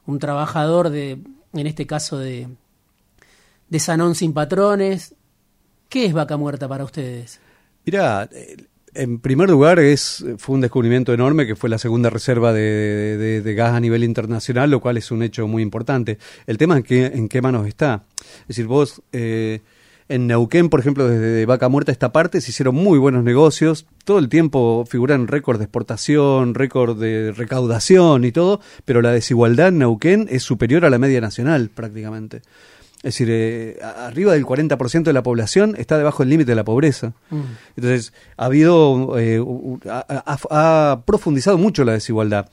un 0.06 0.18
trabajador 0.18 0.88
de, 0.88 1.18
en 1.52 1.66
este 1.66 1.86
caso 1.86 2.16
de, 2.16 2.48
de 3.68 3.78
Sanón 3.80 4.14
sin 4.14 4.32
patrones. 4.32 5.14
¿Qué 5.92 6.06
es 6.06 6.14
Vaca 6.14 6.38
Muerta 6.38 6.66
para 6.68 6.84
ustedes? 6.84 7.38
Mira, 7.84 8.26
eh, 8.32 8.56
en 8.94 9.18
primer 9.18 9.50
lugar 9.50 9.78
es 9.78 10.24
fue 10.38 10.54
un 10.54 10.62
descubrimiento 10.62 11.12
enorme 11.12 11.46
que 11.46 11.54
fue 11.54 11.68
la 11.68 11.76
segunda 11.76 12.08
reserva 12.08 12.54
de 12.54 13.54
gas 13.54 13.74
a 13.74 13.80
nivel 13.80 14.02
internacional, 14.02 14.70
lo 14.70 14.80
cual 14.80 14.96
es 14.96 15.10
un 15.10 15.22
hecho 15.22 15.46
muy 15.46 15.62
importante. 15.62 16.16
El 16.46 16.56
tema 16.56 16.78
es 16.78 16.84
que, 16.84 17.04
en 17.04 17.28
qué 17.28 17.42
manos 17.42 17.66
está. 17.66 18.04
Es 18.40 18.48
decir, 18.48 18.68
vos 18.68 19.02
eh, 19.12 19.60
en 20.08 20.28
Neuquén, 20.28 20.70
por 20.70 20.80
ejemplo, 20.80 21.06
desde 21.06 21.44
Vaca 21.44 21.68
Muerta 21.68 21.92
esta 21.92 22.10
parte 22.10 22.40
se 22.40 22.52
hicieron 22.52 22.74
muy 22.74 22.98
buenos 22.98 23.22
negocios. 23.22 23.84
Todo 24.06 24.18
el 24.18 24.30
tiempo 24.30 24.86
figuran 24.88 25.28
récord 25.28 25.58
de 25.58 25.64
exportación, 25.64 26.54
récord 26.54 26.98
de 26.98 27.32
recaudación 27.32 28.24
y 28.24 28.32
todo, 28.32 28.62
pero 28.86 29.02
la 29.02 29.12
desigualdad 29.12 29.68
en 29.68 29.80
Neuquén 29.80 30.26
es 30.30 30.42
superior 30.42 30.86
a 30.86 30.90
la 30.90 30.98
media 30.98 31.20
nacional 31.20 31.68
prácticamente. 31.68 32.40
Es 33.02 33.14
decir, 33.14 33.28
eh, 33.30 33.78
arriba 33.82 34.32
del 34.32 34.44
40% 34.46 35.02
de 35.02 35.12
la 35.12 35.24
población 35.24 35.74
está 35.76 35.98
debajo 35.98 36.22
del 36.22 36.30
límite 36.30 36.52
de 36.52 36.54
la 36.56 36.62
pobreza. 36.64 37.14
Entonces, 37.76 38.12
ha 38.36 38.44
habido, 38.44 39.18
eh, 39.18 39.42
ha, 39.90 40.22
ha- 40.24 40.90
ha 40.92 41.04
profundizado 41.04 41.58
mucho 41.58 41.84
la 41.84 41.92
desigualdad. 41.94 42.48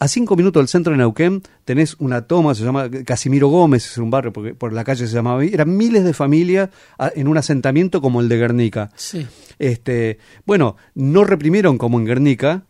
A 0.00 0.08
cinco 0.08 0.34
minutos 0.34 0.60
del 0.60 0.68
centro 0.68 0.90
de 0.92 0.96
Neuquén 0.98 1.42
tenés 1.64 1.94
una 2.00 2.22
toma, 2.22 2.54
se 2.56 2.64
llama 2.64 2.90
Casimiro 3.04 3.46
Gómez, 3.48 3.86
es 3.86 3.98
un 3.98 4.10
barrio, 4.10 4.32
porque 4.32 4.54
por 4.54 4.72
la 4.72 4.82
calle 4.82 5.06
se 5.06 5.14
llamaba, 5.14 5.44
eran 5.44 5.76
miles 5.76 6.02
de 6.04 6.12
familias 6.14 6.70
en 7.14 7.28
un 7.28 7.38
asentamiento 7.38 8.00
como 8.00 8.20
el 8.20 8.28
de 8.28 8.38
Guernica. 8.38 8.90
Sí. 8.96 9.26
Este, 9.60 10.18
bueno, 10.46 10.76
no 10.96 11.22
reprimieron 11.24 11.78
como 11.78 11.98
en 12.00 12.06
Guernica, 12.06 12.62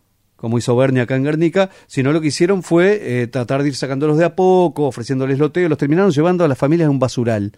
como 0.43 0.57
hizo 0.57 0.75
Bernie 0.75 1.01
acá 1.01 1.15
en 1.15 1.23
Guernica, 1.23 1.69
sino 1.87 2.11
lo 2.11 2.19
que 2.19 2.27
hicieron 2.27 2.63
fue 2.63 2.99
eh, 3.01 3.27
tratar 3.27 3.63
de 3.63 3.69
ir 3.69 3.75
sacándolos 3.77 4.17
de 4.17 4.25
a 4.25 4.35
poco, 4.35 4.87
ofreciéndoles 4.87 5.39
loteo, 5.39 5.69
los 5.69 5.77
terminaron 5.77 6.11
llevando 6.11 6.43
a 6.43 6.49
las 6.49 6.57
familias 6.57 6.87
a 6.87 6.91
un 6.91 6.99
basural. 6.99 7.53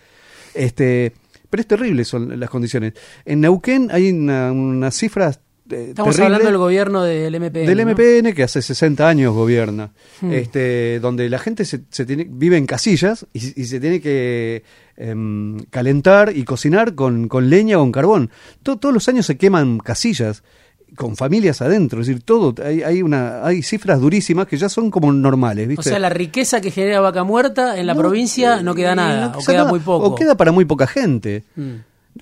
Este, 0.54 1.12
pero 1.50 1.62
es 1.62 1.68
terrible 1.68 2.06
son 2.06 2.40
las 2.40 2.50
condiciones. 2.50 2.94
En 3.26 3.42
Neuquén 3.42 3.90
hay 3.92 4.12
una- 4.12 4.52
unas 4.52 4.96
cifras 4.96 5.40
eh, 5.68 5.88
Estamos 5.90 6.12
terrible. 6.16 6.26
hablando 6.26 6.46
del 6.46 6.58
gobierno 6.60 7.02
del 7.02 7.34
MPN. 7.40 7.66
Del 7.66 7.78
¿no? 7.80 7.92
MPN 7.94 8.34
que 8.36 8.44
hace 8.44 8.62
60 8.62 9.10
años 9.10 9.34
gobierna, 9.34 9.94
Hmm. 10.22 10.32
este, 10.32 11.00
donde 11.00 11.28
la 11.28 11.40
gente 11.40 11.66
se, 11.66 11.82
se 11.90 12.06
tiene, 12.06 12.28
vive 12.30 12.58
en 12.58 12.68
casillas 12.68 13.26
y, 13.34 13.60
y 13.60 13.66
se 13.66 13.80
tiene 13.80 14.00
que 14.00 14.62
em, 14.96 15.58
calentar 15.72 16.38
y 16.38 16.44
cocinar 16.44 16.94
con, 16.94 17.28
con 17.28 17.50
leña 17.50 17.78
o 17.78 17.82
con 17.82 17.92
carbón. 17.92 18.30
To- 18.62 18.78
todos 18.78 18.94
los 18.94 19.08
años 19.10 19.26
se 19.26 19.38
queman 19.40 19.80
casillas 19.80 20.44
con 20.96 21.16
familias 21.16 21.62
adentro, 21.62 22.02
es 22.02 22.08
decir, 22.08 22.24
todo, 22.24 22.56
hay, 22.64 22.84
hay, 22.84 23.02
una, 23.02 23.46
hay 23.46 23.62
cifras 23.62 24.00
durísimas 24.00 24.48
que 24.48 24.58
ya 24.58 24.70
son 24.70 24.90
como 24.92 25.12
normales, 25.12 25.68
¿viste? 25.68 25.90
O 25.90 25.92
sea, 25.92 26.00
la 26.00 26.10
riqueza 26.10 26.62
que 26.62 26.72
genera 26.72 27.00
Vaca 27.00 27.24
Muerta 27.24 27.78
en 27.78 27.88
la 27.88 27.94
No, 27.94 28.00
provincia 28.00 28.60
eh, 28.60 28.64
no 28.64 28.74
queda 28.76 28.96
nada, 28.96 29.30
no 29.30 29.40
o 29.40 29.46
queda 29.46 29.58
nada, 29.58 29.70
muy 29.70 29.80
poco. 29.80 30.08
O 30.08 30.16
queda 30.16 30.36
para 30.36 30.52
muy 30.52 30.66
poca 30.66 30.88
gente. 30.88 31.44
Mm. 31.56 31.74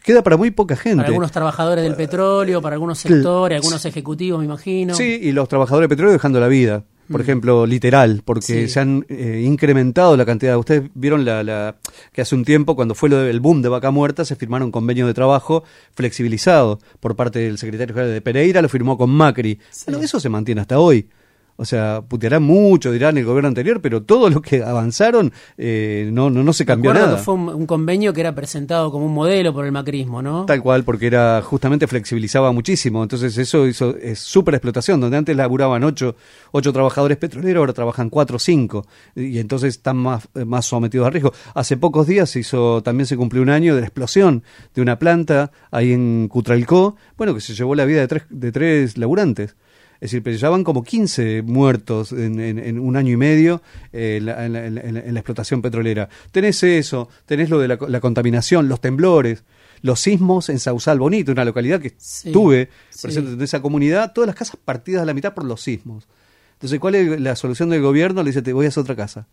Queda 0.04 0.24
para 0.24 0.38
muy 0.38 0.52
poca 0.52 0.76
gente. 0.76 0.98
Para 0.98 1.10
algunos 1.10 1.32
trabajadores 1.32 1.84
del 1.84 1.96
petróleo, 1.96 2.62
para 2.62 2.76
algunos 2.76 2.98
sectores, 2.98 3.58
algunos 3.58 3.86
ejecutivos, 3.86 4.40
me 4.40 4.46
imagino. 4.46 4.96
Sí, 4.96 5.20
y 5.22 5.32
los 5.32 5.48
trabajadores 5.48 5.88
de 5.88 5.96
petróleo 5.96 6.14
dejando 6.14 6.40
la 6.40 6.48
vida. 6.48 6.84
Por 7.12 7.20
ejemplo, 7.22 7.66
literal, 7.66 8.22
porque 8.24 8.42
Sí. 8.46 8.68
se 8.70 8.80
han 8.80 9.06
eh, 9.10 9.44
incrementado 9.46 10.16
la 10.18 10.26
cantidad. 10.26 10.58
Ustedes 10.58 10.90
vieron 10.96 11.26
la, 11.26 11.44
la- 11.44 11.76
que 12.12 12.22
hace 12.22 12.34
un 12.34 12.46
tiempo, 12.46 12.76
cuando 12.76 12.96
fue 12.96 13.10
lo 13.10 13.18
del 13.18 13.40
boom 13.40 13.62
de 13.62 13.70
Vaca 13.70 13.92
Muerta, 13.92 14.24
se 14.26 14.36
firmaron 14.36 14.72
convenios 14.72 15.08
de 15.08 15.14
trabajo 15.14 15.64
flexibilizados 15.96 16.80
por 17.00 17.16
parte 17.16 17.40
del 17.40 17.58
secretario 17.58 17.94
general 17.96 18.14
de 18.14 18.22
Pereira, 18.22 18.62
lo 18.62 18.70
firmó 18.70 18.98
con 18.98 19.10
Macri. 19.10 19.60
Bueno, 19.86 20.02
eso 20.02 20.20
se 20.20 20.30
mantiene 20.30 20.62
hasta 20.62 20.80
hoy. 20.80 21.08
O 21.56 21.66
sea, 21.66 22.02
putearán 22.08 22.44
mucho, 22.44 22.92
dirán 22.92 23.18
el 23.18 23.26
gobierno 23.26 23.48
anterior, 23.48 23.80
pero 23.82 24.04
todo 24.04 24.30
lo 24.30 24.42
que 24.42 24.64
avanzaron 24.64 25.32
eh, 25.58 26.10
no, 26.12 26.30
no, 26.30 26.44
no 26.44 26.54
se 26.54 26.66
cambió 26.66 26.94
nada. 26.94 27.18
que 27.18 27.22
fue 27.22 27.36
un, 27.36 27.50
un 27.50 27.66
convenio 27.66 28.12
que 28.12 28.22
era 28.22 28.34
presentado 28.34 28.92
como 28.92 29.06
un 29.06 29.14
modelo 29.14 29.54
por 29.54 29.66
el 29.66 29.72
macrismo, 29.72 30.22
¿no? 30.22 30.46
Tal 30.46 30.62
cual, 30.62 30.84
porque 30.84 31.08
era 31.08 31.42
justamente 31.44 31.88
flexibilizaba 31.88 32.52
muchísimo. 32.52 33.04
Entonces 33.04 33.38
eso 33.38 33.68
hizo 33.68 33.96
es 33.98 34.20
súper 34.20 34.56
explotación, 34.56 35.00
donde 35.00 35.18
antes 35.18 35.36
laburaban 35.36 35.84
ocho, 35.84 36.16
ocho 36.52 36.74
trabajadores 36.74 37.18
petroleros, 37.18 37.62
ahora 37.62 37.74
trabajan 37.74 38.10
cuatro 38.10 38.38
o 38.38 38.40
cinco. 38.40 38.86
Y 39.16 39.40
entonces 39.40 39.76
están 39.76 39.98
más, 39.98 40.28
eh, 40.36 40.46
más 40.46 40.66
sometidos 40.66 41.08
a 41.08 41.10
riesgo. 41.10 41.34
Hace 41.54 41.78
pocos 41.78 42.08
días 42.08 42.30
se 42.30 42.40
hizo, 42.40 42.82
también 42.82 43.06
se 43.06 43.16
cumplió 43.18 43.44
un 43.44 43.50
año 43.50 43.76
de 43.76 43.82
la 43.82 43.88
explosión 43.88 44.44
de 44.74 44.82
una 44.82 44.98
planta 44.98 45.52
ahí 45.72 45.94
en 45.94 46.28
Cutralcó, 46.28 46.96
bueno, 47.18 47.34
que 47.34 47.42
se 47.42 47.54
llevó 47.54 47.76
la 47.76 47.86
vida 47.86 48.02
de 48.02 48.08
tres, 48.08 48.24
de 48.30 48.52
tres 48.52 48.98
laburantes. 48.98 49.56
Es 50.04 50.12
decir, 50.12 50.22
pero 50.24 50.36
ya 50.36 50.50
van 50.50 50.66
como 50.66 50.84
15 50.84 51.44
muertos 51.44 52.12
en, 52.12 52.40
en- 52.42 52.60
en 52.60 52.78
un 52.80 52.98
año 52.98 53.14
y 53.14 53.18
medio 53.18 53.62
eh, 53.94 54.18
en, 54.18 54.26
la, 54.26 54.46
en 54.46 54.76
la- 54.76 54.82
en 54.82 55.16
explotación 55.18 55.62
petrolera. 55.62 56.10
Tenés 56.32 56.62
eso, 56.64 57.08
tenés 57.26 57.50
lo 57.50 57.58
de 57.60 57.70
la, 57.70 57.78
co- 57.78 57.88
la 57.88 58.02
contaminación, 58.02 58.68
los 58.68 58.82
temblores, 58.82 59.44
los 59.82 60.02
sismos 60.02 60.50
en 60.50 60.60
Sausal 60.60 61.00
Bonito, 61.00 61.32
una 61.32 61.46
localidad 61.46 61.80
que 61.80 61.94
Sí, 61.98 62.32
tuve 62.34 62.70
sí. 62.90 63.00
presente 63.04 63.32
en 63.32 63.42
esa 63.42 63.62
comunidad, 63.62 64.12
todas 64.14 64.28
las 64.28 64.36
casas 64.36 64.58
partidas 64.64 65.04
a 65.04 65.06
la 65.06 65.14
mitad 65.14 65.34
por 65.34 65.46
los 65.46 65.62
sismos. 65.62 66.06
Entonces, 66.54 66.80
¿cuál 66.80 66.96
es 66.96 67.22
la 67.22 67.36
solución 67.38 67.70
del 67.70 67.82
gobierno? 67.82 68.24
Le 68.24 68.30
dice, 68.32 68.42
te 68.42 68.52
voy 68.54 68.66
a 68.66 68.70
hacer 68.70 68.82
otra 68.82 68.96
casa. 68.98 69.28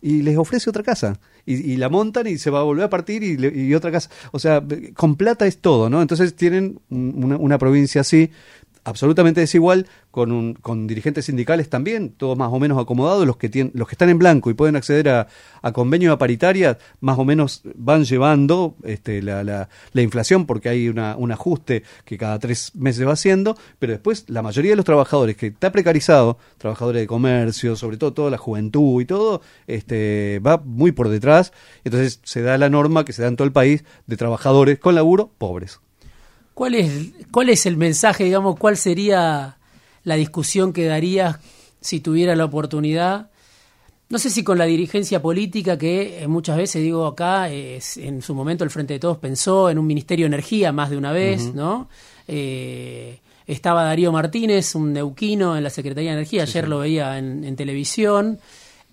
Y 0.00 0.22
les 0.22 0.36
ofrece 0.36 0.70
otra 0.70 0.84
casa. 0.84 1.18
Y, 1.44 1.54
y 1.72 1.76
la 1.76 1.88
montan 1.88 2.28
y 2.28 2.38
se 2.38 2.50
va 2.50 2.60
a 2.60 2.62
volver 2.62 2.84
a 2.84 2.90
partir 2.90 3.24
y, 3.24 3.36
y 3.62 3.74
otra 3.74 3.90
casa. 3.90 4.10
O 4.30 4.38
sea, 4.38 4.62
con 4.94 5.16
plata 5.16 5.44
es 5.46 5.58
todo, 5.58 5.90
¿no? 5.90 6.00
Entonces 6.02 6.36
tienen 6.36 6.78
un- 6.88 7.14
una, 7.24 7.36
una 7.36 7.58
provincia 7.58 8.02
así, 8.02 8.30
absolutamente 8.88 9.40
desigual, 9.40 9.86
con, 10.10 10.32
un, 10.32 10.54
con 10.54 10.86
dirigentes 10.86 11.26
sindicales 11.26 11.68
también, 11.68 12.10
todos 12.10 12.36
más 12.36 12.50
o 12.52 12.58
menos 12.58 12.80
acomodados, 12.80 13.26
los 13.26 13.36
que, 13.36 13.48
tienen, 13.48 13.72
los 13.74 13.86
que 13.86 13.94
están 13.94 14.08
en 14.08 14.18
blanco 14.18 14.50
y 14.50 14.54
pueden 14.54 14.76
acceder 14.76 15.08
a, 15.08 15.28
a 15.62 15.72
convenio 15.72 16.12
a 16.12 16.18
paritaria, 16.18 16.78
más 17.00 17.18
o 17.18 17.24
menos 17.24 17.62
van 17.76 18.04
llevando 18.04 18.76
este, 18.82 19.22
la, 19.22 19.44
la, 19.44 19.68
la 19.92 20.02
inflación 20.02 20.46
porque 20.46 20.68
hay 20.68 20.88
una, 20.88 21.16
un 21.16 21.30
ajuste 21.30 21.82
que 22.04 22.18
cada 22.18 22.38
tres 22.38 22.74
meses 22.74 23.06
va 23.06 23.12
haciendo, 23.12 23.56
pero 23.78 23.92
después 23.92 24.24
la 24.28 24.42
mayoría 24.42 24.72
de 24.72 24.76
los 24.76 24.84
trabajadores 24.84 25.36
que 25.36 25.48
está 25.48 25.70
precarizado, 25.70 26.38
trabajadores 26.56 27.02
de 27.02 27.06
comercio, 27.06 27.76
sobre 27.76 27.96
todo 27.96 28.12
toda 28.12 28.30
la 28.30 28.38
juventud 28.38 29.00
y 29.02 29.04
todo, 29.04 29.42
este, 29.66 30.40
va 30.44 30.58
muy 30.58 30.92
por 30.92 31.08
detrás, 31.08 31.52
entonces 31.84 32.20
se 32.24 32.42
da 32.42 32.58
la 32.58 32.70
norma 32.70 33.04
que 33.04 33.12
se 33.12 33.22
da 33.22 33.28
en 33.28 33.36
todo 33.36 33.46
el 33.46 33.52
país 33.52 33.84
de 34.06 34.16
trabajadores 34.16 34.78
con 34.78 34.94
laburo 34.94 35.30
pobres. 35.38 35.80
¿Cuál 36.58 36.74
es, 36.74 36.90
¿Cuál 37.30 37.50
es 37.50 37.66
el 37.66 37.76
mensaje, 37.76 38.24
digamos, 38.24 38.58
cuál 38.58 38.76
sería 38.76 39.56
la 40.02 40.14
discusión 40.16 40.72
que 40.72 40.86
darías 40.86 41.38
si 41.80 42.00
tuviera 42.00 42.34
la 42.34 42.44
oportunidad? 42.46 43.30
No 44.08 44.18
sé 44.18 44.28
si 44.30 44.42
con 44.42 44.58
la 44.58 44.64
dirigencia 44.64 45.22
política 45.22 45.78
que 45.78 46.22
eh, 46.22 46.26
muchas 46.26 46.56
veces, 46.56 46.82
digo 46.82 47.06
acá, 47.06 47.48
es- 47.48 47.96
en 47.98 48.22
su 48.22 48.34
momento 48.34 48.64
el 48.64 48.70
Frente 48.70 48.94
de 48.94 48.98
Todos 48.98 49.18
pensó 49.18 49.70
en 49.70 49.78
un 49.78 49.86
Ministerio 49.86 50.24
de 50.24 50.28
Energía 50.34 50.72
más 50.72 50.90
de 50.90 50.96
una 50.96 51.12
vez, 51.12 51.54
¿no? 51.54 51.88
Eh, 52.26 53.20
estaba 53.46 53.84
Darío 53.84 54.10
Martínez, 54.10 54.74
un 54.74 54.92
neuquino 54.92 55.56
en 55.56 55.62
la 55.62 55.70
Secretaría 55.70 56.10
de 56.10 56.16
Energía, 56.16 56.42
ayer 56.42 56.68
lo 56.68 56.80
veía 56.80 57.18
en, 57.18 57.44
en 57.44 57.54
televisión. 57.54 58.40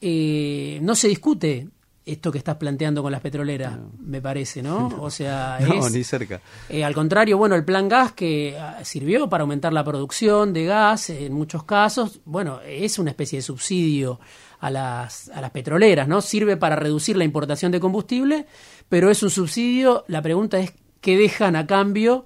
Eh, 0.02 0.78
no 0.84 0.94
se 0.96 1.08
discute 1.08 1.68
esto 2.06 2.32
que 2.32 2.38
estás 2.38 2.56
planteando 2.58 3.02
con 3.02 3.12
las 3.12 3.22
petroleras, 3.22 3.78
me 4.00 4.22
parece, 4.22 4.62
¿no? 4.62 4.88
O 5.00 5.10
sea, 5.10 5.58
No, 5.68 5.86
es, 5.88 5.92
ni 5.92 6.04
cerca. 6.04 6.40
eh, 6.70 6.84
al 6.84 6.94
contrario, 6.94 7.38
bueno, 7.38 7.56
el 7.56 7.66
plan 7.66 7.90
gas 7.90 8.12
que 8.14 8.58
ah, 8.60 8.80
sirvió 8.84 9.28
para 9.28 9.42
aumentar 9.42 9.74
la 9.74 9.84
producción 9.84 10.54
de 10.54 10.66
gas 10.66 11.10
en 11.10 11.34
muchos 11.34 11.64
casos, 11.64 12.20
bueno, 12.26 12.60
es 12.62 13.00
una 13.00 13.10
especie 13.12 13.40
de 13.40 13.44
subsidio 13.44 14.20
a 14.60 14.70
las, 14.70 15.30
a 15.30 15.42
las 15.42 15.52
petroleras, 15.52 16.08
¿no? 16.08 16.22
Sirve 16.22 16.58
para 16.58 16.76
reducir 16.76 17.18
la 17.18 17.24
importación 17.24 17.72
de 17.72 17.80
combustible, 17.80 18.46
pero 18.88 19.10
es 19.10 19.22
un 19.24 19.30
subsidio, 19.30 20.06
la 20.08 20.22
pregunta 20.22 20.60
es 20.60 20.74
qué 21.02 21.18
dejan 21.18 21.56
a 21.56 21.68
cambio 21.68 22.26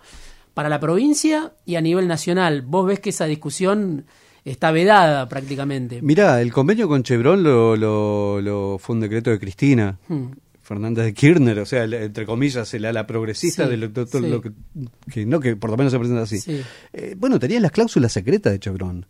para 0.54 0.70
la 0.70 0.80
provincia 0.80 1.54
y 1.66 1.76
a 1.76 1.82
nivel 1.82 2.08
nacional. 2.08 2.62
Vos 2.64 2.86
ves 2.86 3.00
que 3.00 3.12
esa 3.12 3.26
discusión 3.26 4.06
está 4.52 4.72
vedada 4.72 5.28
prácticamente. 5.30 6.02
Mirá, 6.02 6.42
el 6.42 6.52
convenio 6.52 6.88
con 6.88 7.04
Chevron 7.04 7.44
lo, 7.44 7.76
lo, 7.76 8.42
lo 8.42 8.78
fue 8.80 8.96
un 8.96 9.02
decreto 9.02 9.30
de 9.30 9.40
Cristina. 9.40 9.98
Hmm. 10.08 10.28
Fernández 10.62 11.06
de 11.06 11.14
Kirchner, 11.16 11.58
o 11.58 11.66
sea, 11.66 11.84
entre 11.86 12.28
comillas, 12.28 12.72
el 12.76 12.86
ala 12.86 13.08
progresista 13.08 13.64
Sí, 13.66 13.72
de 13.72 13.78
lo, 13.78 13.90
todo 13.92 14.06
sí. 14.22 14.30
lo 14.30 14.40
que, 14.40 14.52
que 15.12 15.26
no 15.26 15.40
que 15.40 15.56
por 15.56 15.72
lo 15.72 15.78
menos 15.78 15.92
se 15.92 15.98
presenta 15.98 16.22
así. 16.22 16.40
Sí. 16.40 16.62
Eh, 16.94 17.16
bueno, 17.18 17.40
tenían 17.40 17.64
las 17.64 17.72
cláusulas 17.72 18.12
secretas 18.14 18.54
de 18.54 18.60
Chevron, 18.60 19.08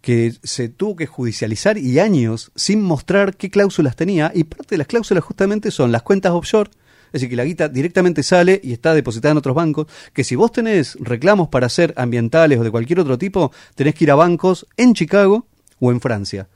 que 0.00 0.32
se 0.42 0.70
tuvo 0.70 0.96
que 0.96 1.06
judicializar 1.06 1.76
y 1.76 1.98
años 1.98 2.52
sin 2.54 2.80
mostrar 2.80 3.36
qué 3.36 3.50
cláusulas 3.50 3.96
tenía, 3.96 4.32
y 4.34 4.44
parte 4.44 4.68
de 4.70 4.78
las 4.78 4.86
cláusulas 4.86 5.22
justamente 5.22 5.70
son 5.70 5.92
las 5.92 6.02
cuentas 6.02 6.32
offshore, 6.32 6.70
es 7.14 7.20
decir, 7.20 7.30
que 7.30 7.36
la 7.36 7.44
guita 7.44 7.68
directamente 7.68 8.24
sale 8.24 8.60
y 8.60 8.72
está 8.72 8.92
depositada 8.92 9.30
en 9.30 9.38
otros 9.38 9.54
bancos, 9.54 9.86
que 10.12 10.24
si 10.24 10.34
vos 10.34 10.50
tenés 10.50 10.96
reclamos 11.00 11.46
para 11.46 11.66
hacer 11.66 11.94
ambientales 11.96 12.58
o 12.58 12.64
de 12.64 12.72
cualquier 12.72 12.98
otro 12.98 13.16
tipo, 13.16 13.52
tenés 13.76 13.94
que 13.94 14.02
ir 14.02 14.10
a 14.10 14.16
bancos 14.16 14.66
en 14.76 14.94
Chicago 14.94 15.46
o 15.78 15.92
en 15.92 16.00
Francia 16.00 16.48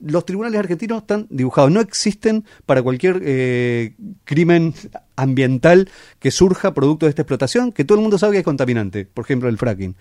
los 0.00 0.24
tribunales 0.24 0.60
argentinos 0.60 0.98
están 0.98 1.26
dibujados, 1.28 1.72
no 1.72 1.80
existen 1.80 2.44
para 2.66 2.82
cualquier 2.82 3.20
eh, 3.24 3.94
crimen 4.24 4.72
ambiental 5.16 5.90
que 6.20 6.30
surja 6.30 6.72
producto 6.72 7.06
de 7.06 7.10
esta 7.10 7.22
explotación, 7.22 7.72
que 7.72 7.84
todo 7.84 7.98
el 7.98 8.02
mundo 8.02 8.16
sabe 8.16 8.34
que 8.34 8.38
es 8.38 8.44
contaminante, 8.44 9.06
por 9.06 9.24
ejemplo 9.24 9.48
el 9.48 9.58
fracking. 9.58 9.96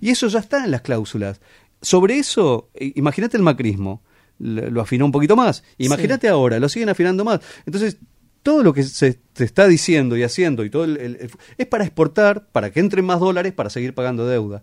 Y 0.00 0.10
eso 0.10 0.28
ya 0.28 0.38
está 0.38 0.64
en 0.64 0.70
las 0.70 0.82
cláusulas. 0.82 1.40
Sobre 1.82 2.18
eso, 2.18 2.70
eh, 2.74 2.92
imagínate 2.94 3.36
el 3.36 3.42
macrismo, 3.42 4.02
lo 4.38 4.80
afinó 4.80 5.04
un 5.04 5.12
poquito 5.12 5.34
más, 5.34 5.64
imagínate 5.78 6.28
ahora, 6.28 6.60
lo 6.60 6.68
siguen 6.68 6.88
afinando 6.88 7.24
más. 7.24 7.40
Entonces, 7.66 7.98
todo 8.42 8.62
lo 8.62 8.72
que 8.72 8.82
se 8.84 9.18
está 9.38 9.66
diciendo 9.68 10.16
y 10.16 10.22
haciendo 10.22 10.64
y 10.64 10.70
todo 10.70 10.84
el- 10.84 10.96
el- 10.98 11.16
el- 11.20 11.30
es 11.58 11.66
para 11.66 11.84
exportar, 11.84 12.46
para 12.52 12.70
que 12.70 12.80
entren 12.80 13.04
más 13.04 13.20
dólares, 13.20 13.52
para 13.52 13.70
seguir 13.70 13.94
pagando 13.94 14.26
deuda. 14.26 14.62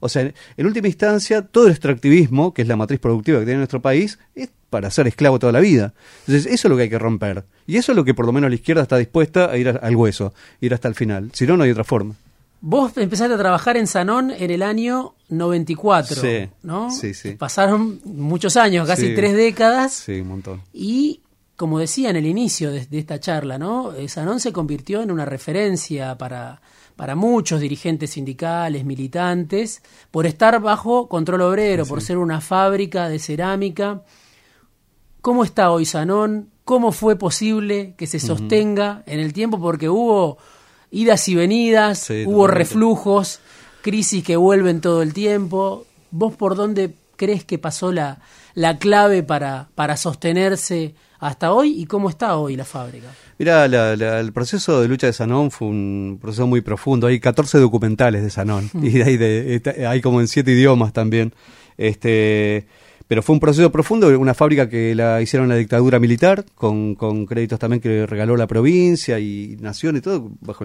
O 0.00 0.08
sea, 0.08 0.22
en, 0.22 0.34
en 0.56 0.66
última 0.66 0.88
instancia, 0.88 1.42
todo 1.42 1.66
el 1.66 1.72
extractivismo, 1.72 2.52
que 2.52 2.62
es 2.62 2.68
la 2.68 2.76
matriz 2.76 3.00
productiva 3.00 3.38
que 3.38 3.46
tiene 3.46 3.58
nuestro 3.58 3.80
país, 3.80 4.18
es 4.34 4.50
para 4.68 4.90
ser 4.90 5.06
esclavo 5.06 5.38
toda 5.38 5.52
la 5.52 5.60
vida. 5.60 5.94
Entonces, 6.26 6.46
eso 6.52 6.68
es 6.68 6.70
lo 6.70 6.76
que 6.76 6.82
hay 6.84 6.90
que 6.90 6.98
romper. 6.98 7.44
Y 7.66 7.76
eso 7.78 7.92
es 7.92 7.96
lo 7.96 8.04
que 8.04 8.12
por 8.12 8.26
lo 8.26 8.32
menos 8.32 8.50
la 8.50 8.56
izquierda 8.56 8.82
está 8.82 8.98
dispuesta 8.98 9.50
a 9.50 9.56
ir 9.56 9.68
a- 9.68 9.76
al 9.76 9.96
hueso, 9.96 10.34
ir 10.60 10.74
hasta 10.74 10.88
el 10.88 10.94
final. 10.94 11.30
Si 11.32 11.46
no, 11.46 11.56
no 11.56 11.64
hay 11.64 11.70
otra 11.70 11.84
forma. 11.84 12.14
Vos 12.60 12.96
empezaste 12.96 13.34
a 13.34 13.38
trabajar 13.38 13.76
en 13.76 13.86
Sanón 13.86 14.30
en 14.30 14.50
el 14.50 14.62
año 14.62 15.14
94, 15.28 16.16
Sí, 16.20 16.48
¿no? 16.62 16.90
sí, 16.90 17.14
sí. 17.14 17.32
Pasaron 17.32 18.00
muchos 18.04 18.56
años, 18.56 18.86
casi 18.88 19.08
Sí. 19.08 19.14
tres 19.14 19.34
décadas, 19.34 19.92
Sí, 19.94 20.20
un 20.20 20.28
montón. 20.28 20.62
y 20.72 21.20
como 21.56 21.78
decía 21.78 22.10
en 22.10 22.16
el 22.16 22.26
inicio 22.26 22.70
de, 22.70 22.84
de 22.86 22.98
esta 22.98 23.18
charla, 23.18 23.58
¿no? 23.58 23.92
Eh, 23.94 24.08
Sanón 24.08 24.40
se 24.40 24.52
convirtió 24.52 25.02
en 25.02 25.10
una 25.10 25.24
referencia 25.24 26.16
para, 26.18 26.60
para 26.96 27.14
muchos 27.14 27.60
dirigentes 27.60 28.10
sindicales, 28.10 28.84
militantes, 28.84 29.82
por 30.10 30.26
estar 30.26 30.60
bajo 30.60 31.08
control 31.08 31.40
obrero, 31.42 31.86
por 31.86 32.02
ser 32.02 32.18
una 32.18 32.40
fábrica 32.40 33.08
de 33.08 33.18
cerámica. 33.18 34.02
¿Cómo 35.20 35.44
está 35.44 35.70
hoy 35.70 35.84
Sanón? 35.86 36.50
¿Cómo 36.64 36.92
fue 36.92 37.16
posible 37.16 37.94
que 37.96 38.06
se 38.06 38.20
sostenga 38.20 39.02
en 39.06 39.20
el 39.20 39.32
tiempo? 39.32 39.60
Porque 39.60 39.88
hubo 39.88 40.38
idas 40.90 41.28
y 41.28 41.34
venidas, 41.34 41.98
Sí, 42.00 42.24
hubo 42.26 42.42
totalmente. 42.42 42.58
reflujos, 42.58 43.40
crisis 43.82 44.22
que 44.24 44.36
vuelven 44.36 44.80
todo 44.80 45.02
el 45.02 45.12
tiempo. 45.14 45.86
¿Vos 46.10 46.34
por 46.34 46.54
dónde 46.54 46.94
crees 47.16 47.44
que 47.44 47.58
pasó 47.58 47.92
la, 47.92 48.20
la 48.54 48.78
clave 48.78 49.22
para, 49.22 49.68
para 49.74 49.96
sostenerse 49.96 50.94
hasta 51.18 51.52
hoy 51.52 51.80
y 51.80 51.86
cómo 51.86 52.08
está 52.08 52.36
hoy 52.36 52.56
la 52.56 52.64
fábrica. 52.64 53.08
Mira, 53.38 53.64
el 53.64 54.32
proceso 54.32 54.80
de 54.80 54.88
lucha 54.88 55.06
de 55.06 55.12
Sanón 55.12 55.50
fue 55.50 55.68
un 55.68 56.18
proceso 56.20 56.46
muy 56.46 56.60
profundo. 56.60 57.06
Hay 57.06 57.20
14 57.20 57.58
documentales 57.58 58.22
de 58.22 58.30
Sanón 58.30 58.70
mm. 58.72 58.84
y 58.84 59.02
hay, 59.02 59.16
de, 59.16 59.86
hay 59.88 60.00
como 60.00 60.20
en 60.20 60.28
siete 60.28 60.52
idiomas 60.52 60.92
también. 60.92 61.34
Este, 61.76 62.66
pero 63.08 63.22
fue 63.22 63.34
un 63.34 63.40
proceso 63.40 63.70
profundo, 63.70 64.08
una 64.18 64.34
fábrica 64.34 64.68
que 64.68 64.94
la 64.94 65.22
hicieron 65.22 65.48
la 65.48 65.54
dictadura 65.54 66.00
militar, 66.00 66.44
con, 66.54 66.96
con 66.96 67.24
créditos 67.26 67.58
también 67.58 67.80
que 67.80 68.04
regaló 68.04 68.36
la 68.36 68.48
provincia 68.48 69.18
y 69.20 69.56
nación 69.60 69.96
y 69.96 70.00
todo, 70.00 70.30
bajo 70.40 70.64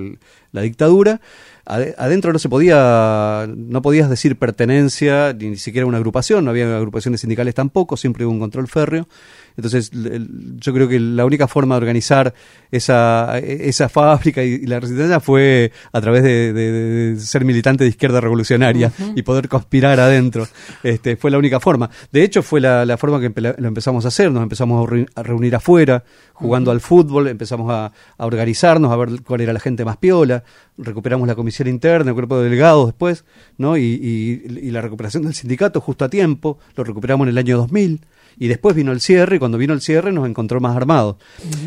la 0.51 0.61
dictadura. 0.61 1.21
Adentro 1.65 2.33
no 2.33 2.39
se 2.39 2.49
podía, 2.49 3.47
no 3.47 3.81
podías 3.81 4.09
decir 4.09 4.37
pertenencia, 4.37 5.33
ni 5.33 5.57
siquiera 5.57 5.85
una 5.85 5.97
agrupación, 5.97 6.43
no 6.43 6.51
había 6.51 6.75
agrupaciones 6.75 7.21
sindicales 7.21 7.53
tampoco, 7.53 7.97
siempre 7.97 8.25
hubo 8.25 8.33
un 8.33 8.39
control 8.39 8.67
férreo. 8.67 9.07
Entonces, 9.57 9.91
yo 9.91 10.73
creo 10.73 10.87
que 10.87 10.99
la 10.99 11.25
única 11.25 11.47
forma 11.47 11.75
de 11.75 11.79
organizar 11.79 12.33
esa, 12.71 13.37
esa 13.39 13.89
fábrica 13.89 14.43
y, 14.43 14.65
la 14.65 14.79
resistencia 14.79 15.19
fue 15.19 15.71
a 15.91 16.01
través 16.01 16.23
de, 16.23 17.15
ser 17.19 17.43
militante 17.45 17.83
de 17.83 17.89
izquierda 17.89 18.21
revolucionaria 18.21 18.91
y 19.15 19.21
poder 19.23 19.49
conspirar 19.49 19.99
adentro. 19.99 20.47
Este, 20.83 21.17
fue 21.17 21.31
la 21.31 21.37
única 21.37 21.59
forma. 21.59 21.89
De 22.11 22.23
hecho, 22.23 22.41
fue 22.43 22.61
la, 22.61 22.97
forma 22.97 23.19
que 23.19 23.41
lo 23.41 23.67
empezamos 23.67 24.05
a 24.05 24.07
hacer. 24.07 24.31
Nos 24.31 24.43
empezamos 24.43 24.89
a 25.15 25.23
reunir 25.23 25.55
afuera, 25.55 26.03
jugando 26.33 26.71
al 26.71 26.81
fútbol, 26.81 27.27
empezamos 27.27 27.71
a, 27.71 27.91
organizarnos, 28.17 28.91
a 28.91 28.95
ver 28.95 29.21
cuál 29.23 29.41
era 29.41 29.53
la 29.53 29.59
gente 29.59 29.85
más 29.85 29.97
piola, 29.97 30.43
recuperamos 30.81 31.27
la 31.27 31.35
comisión 31.35 31.67
interna, 31.67 32.09
el 32.09 32.15
cuerpo 32.15 32.37
de 32.37 32.45
delegados 32.45 32.87
después, 32.87 33.25
¿no? 33.57 33.77
Y, 33.77 33.83
y, 33.83 34.71
la 34.71 34.81
recuperación 34.81 35.23
del 35.23 35.33
sindicato 35.33 35.81
justo 35.81 36.05
a 36.05 36.09
tiempo, 36.09 36.59
lo 36.75 36.83
recuperamos 36.83 37.25
en 37.25 37.29
el 37.29 37.37
año 37.37 37.57
2000 37.57 38.01
y 38.37 38.47
después 38.47 38.75
vino 38.75 38.91
el 38.91 39.01
cierre 39.01 39.35
y 39.35 39.39
cuando 39.39 39.57
vino 39.57 39.73
el 39.73 39.81
cierre 39.81 40.11
nos 40.11 40.27
encontró 40.27 40.59
más 40.59 40.75
armados. 40.75 41.17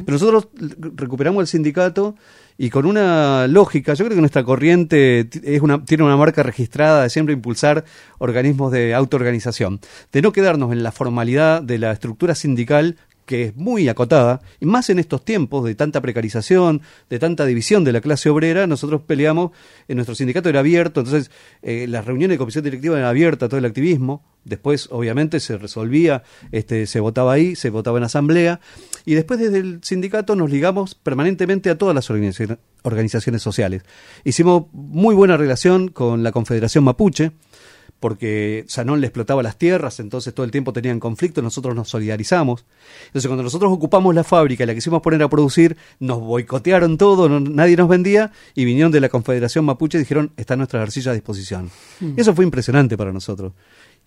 Pero 0.04 0.12
nosotros 0.12 0.48
recuperamos 0.96 1.42
el 1.42 1.46
sindicato 1.46 2.16
y 2.56 2.70
con 2.70 2.86
una 2.86 3.46
lógica, 3.48 3.94
yo 3.94 4.04
creo 4.04 4.16
que 4.16 4.20
nuestra 4.20 4.44
corriente 4.44 5.28
es 5.42 5.60
una, 5.60 5.84
tiene 5.84 6.04
una 6.04 6.16
marca 6.16 6.42
registrada 6.42 7.02
de 7.02 7.10
siempre 7.10 7.34
impulsar 7.34 7.84
organismos 8.18 8.70
de 8.72 8.94
autoorganización, 8.94 9.80
de 10.12 10.22
no 10.22 10.32
quedarnos 10.32 10.72
en 10.72 10.82
la 10.82 10.92
formalidad 10.92 11.62
de 11.62 11.78
la 11.78 11.92
estructura 11.92 12.34
sindical 12.34 12.96
que 13.26 13.44
es 13.44 13.56
muy 13.56 13.88
acotada, 13.88 14.40
y 14.60 14.66
más 14.66 14.90
en 14.90 14.98
estos 14.98 15.24
tiempos 15.24 15.64
de 15.64 15.74
tanta 15.74 16.00
precarización, 16.00 16.82
de 17.08 17.18
tanta 17.18 17.46
división 17.46 17.84
de 17.84 17.92
la 17.92 18.00
clase 18.00 18.28
obrera, 18.28 18.66
nosotros 18.66 19.02
peleamos, 19.06 19.52
en 19.88 19.96
nuestro 19.96 20.14
sindicato 20.14 20.48
era 20.48 20.60
abierto, 20.60 21.00
entonces 21.00 21.30
eh, 21.62 21.86
las 21.88 22.04
reuniones 22.04 22.34
de 22.34 22.38
comisión 22.38 22.64
directiva 22.64 22.96
eran 22.96 23.08
abiertas, 23.08 23.48
todo 23.48 23.58
el 23.58 23.64
activismo, 23.64 24.22
después 24.44 24.88
obviamente 24.90 25.40
se 25.40 25.56
resolvía, 25.56 26.22
este, 26.52 26.86
se 26.86 27.00
votaba 27.00 27.32
ahí, 27.32 27.56
se 27.56 27.70
votaba 27.70 27.98
en 27.98 28.04
asamblea, 28.04 28.60
y 29.04 29.14
después 29.14 29.40
desde 29.40 29.58
el 29.58 29.80
sindicato 29.82 30.36
nos 30.36 30.50
ligamos 30.50 30.94
permanentemente 30.94 31.70
a 31.70 31.78
todas 31.78 31.94
las 31.94 32.10
organizaciones 32.10 33.42
sociales. 33.42 33.82
Hicimos 34.24 34.64
muy 34.72 35.14
buena 35.14 35.36
relación 35.36 35.88
con 35.88 36.22
la 36.22 36.32
Confederación 36.32 36.84
Mapuche, 36.84 37.32
porque 38.04 38.66
Sanón 38.68 39.00
le 39.00 39.06
explotaba 39.06 39.42
las 39.42 39.56
tierras, 39.56 39.98
entonces 39.98 40.34
todo 40.34 40.44
el 40.44 40.52
tiempo 40.52 40.74
tenían 40.74 41.00
conflicto, 41.00 41.40
nosotros 41.40 41.74
nos 41.74 41.88
solidarizamos. 41.88 42.66
Entonces 43.06 43.28
cuando 43.28 43.42
nosotros 43.42 43.72
ocupamos 43.72 44.14
la 44.14 44.24
fábrica 44.24 44.62
y 44.62 44.66
la 44.66 44.74
quisimos 44.74 45.00
poner 45.00 45.22
a 45.22 45.30
producir, 45.30 45.78
nos 46.00 46.20
boicotearon 46.20 46.98
todo, 46.98 47.30
nadie 47.40 47.78
nos 47.78 47.88
vendía 47.88 48.30
y 48.54 48.66
vinieron 48.66 48.92
de 48.92 49.00
la 49.00 49.08
Confederación 49.08 49.64
Mapuche 49.64 49.96
y 49.96 50.00
dijeron, 50.00 50.32
está 50.36 50.54
nuestra 50.54 50.82
arcilla 50.82 51.12
a 51.12 51.14
disposición. 51.14 51.70
Y 51.98 52.04
mm. 52.04 52.14
eso 52.18 52.34
fue 52.34 52.44
impresionante 52.44 52.94
para 52.98 53.10
nosotros. 53.10 53.54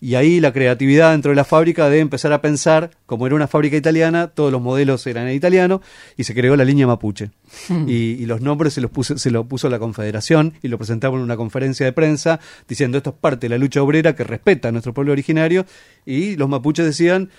Y 0.00 0.14
ahí 0.14 0.38
la 0.40 0.52
creatividad 0.52 1.10
dentro 1.10 1.30
de 1.30 1.36
la 1.36 1.44
fábrica 1.44 1.88
de 1.88 1.98
empezar 1.98 2.32
a 2.32 2.40
pensar, 2.40 2.90
como 3.04 3.26
era 3.26 3.34
una 3.34 3.48
fábrica 3.48 3.76
italiana, 3.76 4.28
todos 4.28 4.52
los 4.52 4.62
modelos 4.62 5.04
eran 5.08 5.26
en 5.26 5.34
italiano 5.34 5.82
y 6.16 6.24
se 6.24 6.34
creó 6.34 6.54
la 6.54 6.64
línea 6.64 6.86
mapuche. 6.86 7.30
Y, 7.88 8.26
los 8.26 8.42
nombres 8.42 8.74
se 8.74 8.80
los, 8.82 8.90
puso, 8.90 9.16
se 9.16 9.30
los 9.30 9.46
puso 9.46 9.70
la 9.70 9.78
Confederación 9.78 10.52
y 10.62 10.68
lo 10.68 10.76
presentamos 10.76 11.18
en 11.18 11.24
una 11.24 11.36
conferencia 11.36 11.86
de 11.86 11.92
prensa 11.92 12.40
diciendo 12.68 12.98
esto 12.98 13.10
es 13.10 13.16
parte 13.16 13.46
de 13.46 13.50
la 13.50 13.58
lucha 13.58 13.82
obrera 13.82 14.14
que 14.14 14.22
respeta 14.22 14.68
a 14.68 14.72
nuestro 14.72 14.92
pueblo 14.92 15.12
originario 15.12 15.64
y 16.04 16.36
los 16.36 16.48
mapuches 16.48 16.84
decían 16.84 17.30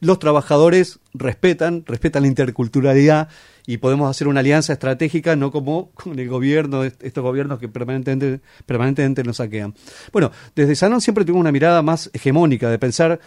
los 0.00 0.18
trabajadores 0.18 1.00
respetan, 1.12 1.84
respetan 1.86 2.22
la 2.22 2.28
interculturalidad 2.28 3.28
y 3.66 3.78
podemos 3.78 4.08
hacer 4.08 4.28
una 4.28 4.40
alianza 4.40 4.72
estratégica, 4.72 5.36
no 5.36 5.50
como 5.50 5.90
con 5.92 6.18
el 6.18 6.28
gobierno, 6.28 6.84
estos 6.84 7.22
gobiernos 7.22 7.58
que 7.58 7.68
permanentemente, 7.68 8.40
permanentemente 8.64 9.24
nos 9.24 9.38
saquean. 9.38 9.74
Bueno, 10.12 10.30
desde 10.54 10.76
Sanón 10.76 11.00
siempre 11.00 11.24
tuvimos 11.24 11.40
una 11.40 11.52
mirada 11.52 11.82
más 11.82 12.10
hegemónica 12.12 12.70
de 12.70 12.78
pensar 12.78 13.20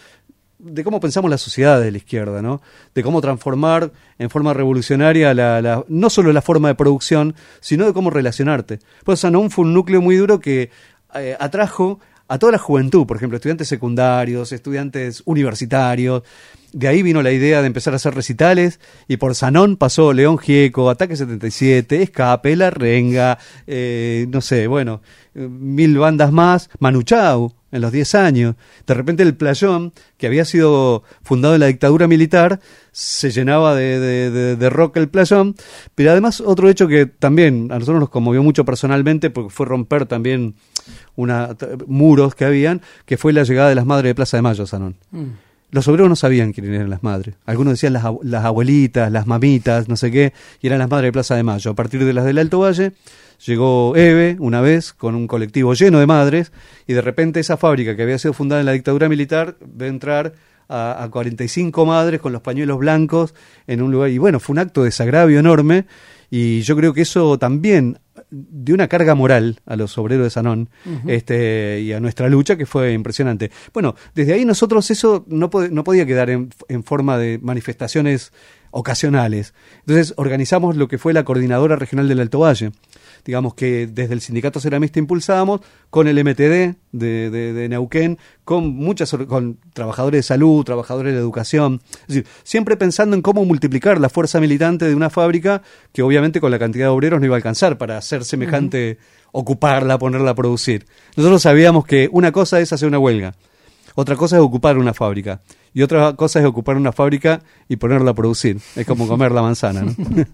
de 0.60 0.84
cómo 0.84 1.00
pensamos 1.00 1.32
la 1.32 1.38
sociedad 1.38 1.80
de 1.80 1.90
la 1.90 1.98
izquierda, 1.98 2.42
¿no? 2.42 2.62
De 2.94 3.02
cómo 3.02 3.22
transformar 3.22 3.92
en 4.18 4.30
forma 4.30 4.54
revolucionaria 4.54 5.34
la, 5.34 5.86
no 5.88 6.10
solo 6.10 6.34
la 6.34 6.42
forma 6.42 6.68
de 6.68 6.76
producción, 6.76 7.34
sino 7.62 7.86
de 7.86 7.94
cómo 7.94 8.10
relacionarte. 8.10 8.80
Pues 9.06 9.22
Sanón 9.22 9.52
fue 9.52 9.64
un 9.64 9.74
núcleo 9.74 10.02
muy 10.02 10.18
duro 10.18 10.40
que 10.40 10.70
eh, 11.16 11.36
atrajo 11.40 12.00
a 12.28 12.38
toda 12.38 12.52
la 12.52 12.58
juventud, 12.60 13.08
por 13.08 13.18
ejemplo, 13.18 13.38
estudiantes 13.38 13.70
secundarios, 13.70 14.52
estudiantes 14.52 15.24
universitarios. 15.26 16.24
De 16.72 16.88
ahí 16.88 17.02
vino 17.02 17.22
la 17.22 17.32
idea 17.32 17.62
de 17.62 17.68
empezar 17.68 17.94
a 17.94 17.96
hacer 17.96 18.14
recitales 18.14 18.80
y 19.08 19.18
por 19.18 19.36
Sanón 19.36 19.78
pasó 19.78 20.14
León 20.14 20.38
Gieco, 20.38 20.90
Ataque 20.90 21.16
77, 21.16 22.02
Escape, 22.04 22.56
La 22.56 22.70
Renga, 22.70 23.40
eh, 23.66 24.28
no 24.30 24.42
sé, 24.42 24.68
bueno, 24.68 25.02
mil 25.34 25.98
bandas 25.98 26.32
más, 26.32 26.70
Manuchau 26.80 27.54
en 27.72 27.82
los 27.82 27.92
10 27.92 28.16
años. 28.16 28.56
De 28.86 28.94
repente 28.94 29.24
el 29.24 29.36
playón, 29.36 29.94
que 30.18 30.28
había 30.28 30.46
sido 30.46 31.04
fundado 31.22 31.54
en 31.54 31.62
la 31.62 31.68
dictadura 31.68 32.08
militar, 32.08 32.60
se 32.92 33.32
llenaba 33.32 33.76
de, 33.76 34.56
de, 34.56 34.70
rock 34.70 34.98
el 34.98 35.10
playón. 35.10 35.56
Pero 35.96 36.12
además 36.12 36.42
otro 36.42 36.70
hecho 36.70 36.88
que 36.88 37.06
también 37.06 37.70
a 37.72 37.76
nosotros 37.76 38.00
nos 38.00 38.10
conmovió 38.10 38.44
mucho 38.44 38.66
personalmente, 38.66 39.30
porque 39.30 39.50
fue 39.50 39.66
romper 39.66 40.06
también 40.06 40.56
una, 41.16 41.56
muros 41.88 42.36
que 42.36 42.46
habían, 42.46 42.82
que 43.06 43.18
fue 43.18 43.34
la 43.34 43.44
llegada 43.44 43.70
de 43.70 43.76
las 43.76 43.86
madres 43.86 44.10
de 44.10 44.16
Plaza 44.16 44.38
de 44.38 44.42
Mayo, 44.42 44.66
Sanón. 44.66 44.96
Mm. 45.12 45.49
Los 45.72 45.88
obreros 45.88 46.10
no 46.10 46.16
sabían 46.16 46.52
quiénes 46.52 46.72
eran 46.74 46.90
las 46.90 47.04
madres. 47.04 47.36
Algunos 47.46 47.74
decían 47.74 47.94
las, 47.94 48.04
las 48.24 48.46
abuelitas, 48.46 49.12
las 49.12 49.28
mamitas, 49.28 49.88
no 49.88 49.96
sé 49.96 50.12
qué, 50.12 50.34
y 50.62 50.68
eran 50.68 50.80
las 50.80 50.90
madres 50.90 51.10
de 51.10 51.12
Plaza 51.14 51.36
de 51.36 51.44
Mayo. 51.44 51.72
A 51.72 51.76
partir 51.76 52.04
de 52.04 52.14
las 52.14 52.26
del 52.26 52.40
Alto 52.40 52.60
Valle, 52.60 52.94
llegó 53.46 53.96
Eve 53.96 54.36
una 54.40 54.62
vez 54.62 54.94
con 54.94 55.16
un 55.16 55.28
colectivo 55.28 55.74
lleno 55.74 56.00
de 56.00 56.08
madres, 56.08 56.52
y 56.88 56.94
de 56.94 57.02
repente 57.02 57.40
esa 57.40 57.58
fábrica 57.58 57.96
que 57.96 58.04
había 58.04 58.18
sido 58.18 58.34
fundada 58.34 58.62
en 58.62 58.66
la 58.66 58.72
dictadura 58.72 59.10
militar 59.10 59.58
ve 59.62 59.88
entrar 59.88 60.34
a, 60.68 61.04
a 61.04 61.10
45 61.10 61.86
madres 61.86 62.20
con 62.20 62.32
los 62.32 62.42
pañuelos 62.42 62.80
blancos 62.80 63.36
en 63.68 63.82
un 63.82 63.92
lugar. 63.92 64.10
Y 64.10 64.18
bueno, 64.18 64.40
fue 64.40 64.54
un 64.54 64.60
acto 64.60 64.82
de 64.82 64.86
desagravio 64.86 65.40
enorme, 65.40 65.86
y 66.30 66.62
yo 66.62 66.76
creo 66.76 66.94
que 66.94 67.02
eso 67.02 67.38
también 67.38 68.00
de 68.30 68.74
una 68.74 68.88
carga 68.88 69.16
moral 69.16 69.60
a 69.66 69.76
los 69.76 69.98
obreros 69.98 70.26
de 70.26 70.30
Sanón 70.30 70.70
este, 71.08 71.82
y 71.82 71.94
a 71.94 72.00
nuestra 72.00 72.30
lucha 72.30 72.58
que 72.58 72.66
fue 72.66 72.94
impresionante. 72.94 73.52
Bueno, 73.74 73.96
desde 74.14 74.34
ahí 74.34 74.46
nosotros 74.46 74.92
eso 74.92 75.26
no, 75.28 75.50
no 75.72 75.84
podía 75.84 76.06
quedar 76.06 76.30
en, 76.30 76.50
en 76.68 76.84
forma 76.84 77.18
de 77.18 77.40
manifestaciones 77.42 78.32
ocasionales. 78.72 79.54
Entonces 79.80 80.14
organizamos 80.18 80.76
lo 80.76 80.88
que 80.88 80.98
fue 80.98 81.14
la 81.14 81.24
Coordinadora 81.24 81.76
Regional 81.76 82.08
del 82.08 82.20
Alto 82.20 82.40
Valle 82.40 82.72
digamos 83.26 83.54
que 83.54 83.88
desde 83.88 84.14
el 84.14 84.22
sindicato 84.22 84.60
ceramista 84.60 85.00
impulsábamos, 85.00 85.62
con 85.90 86.08
el 86.08 86.24
MTD 86.24 86.76
de, 86.92 87.30
de, 87.30 87.70
Neuquén, 87.70 88.18
con 88.44 88.76
muchas 88.76 89.12
con 89.28 89.58
trabajadores 89.74 90.20
de 90.20 90.24
salud, 90.24 90.64
trabajadores 90.64 91.14
de 91.14 91.20
educación, 91.20 91.82
es 92.02 92.08
decir, 92.08 92.28
siempre 92.44 92.78
pensando 92.78 93.16
en 93.16 93.22
cómo 93.22 93.46
multiplicar 93.46 94.00
la 94.00 94.10
fuerza 94.10 94.40
militante 94.40 94.86
de 94.86 94.96
una 94.96 95.10
fábrica 95.10 95.62
que 95.94 96.02
obviamente 96.02 96.40
con 96.40 96.52
la 96.52 96.60
cantidad 96.60 96.86
de 96.86 96.90
obreros 96.90 97.20
no 97.20 97.26
iba 97.26 97.36
a 97.36 97.38
alcanzar 97.38 97.78
para 97.78 97.98
hacer 97.98 98.24
semejante, 98.24 98.98
ocuparla, 99.32 99.98
ponerla 99.98 100.32
a 100.32 100.36
producir. 100.36 100.86
Nosotros 101.16 101.42
sabíamos 101.42 101.86
que 101.86 102.10
una 102.12 102.32
cosa 102.32 102.60
es 102.60 102.72
hacer 102.74 102.88
una 102.88 103.00
huelga, 103.00 103.36
otra 103.96 104.16
cosa 104.16 104.38
es 104.38 104.42
ocupar 104.42 104.78
una 104.78 104.94
fábrica. 104.94 105.42
Y 105.74 105.82
otra 105.82 106.14
cosa 106.14 106.40
es 106.40 106.46
ocupar 106.46 106.78
una 106.78 106.92
fábrica 106.92 107.42
y 107.68 107.76
ponerla 107.76 108.12
a 108.12 108.14
producir. 108.16 108.58
Es 108.76 108.86
como 108.86 109.08
comer 109.08 109.32
la 109.32 109.42
manzana. 109.42 109.82
¿no? 109.82 109.94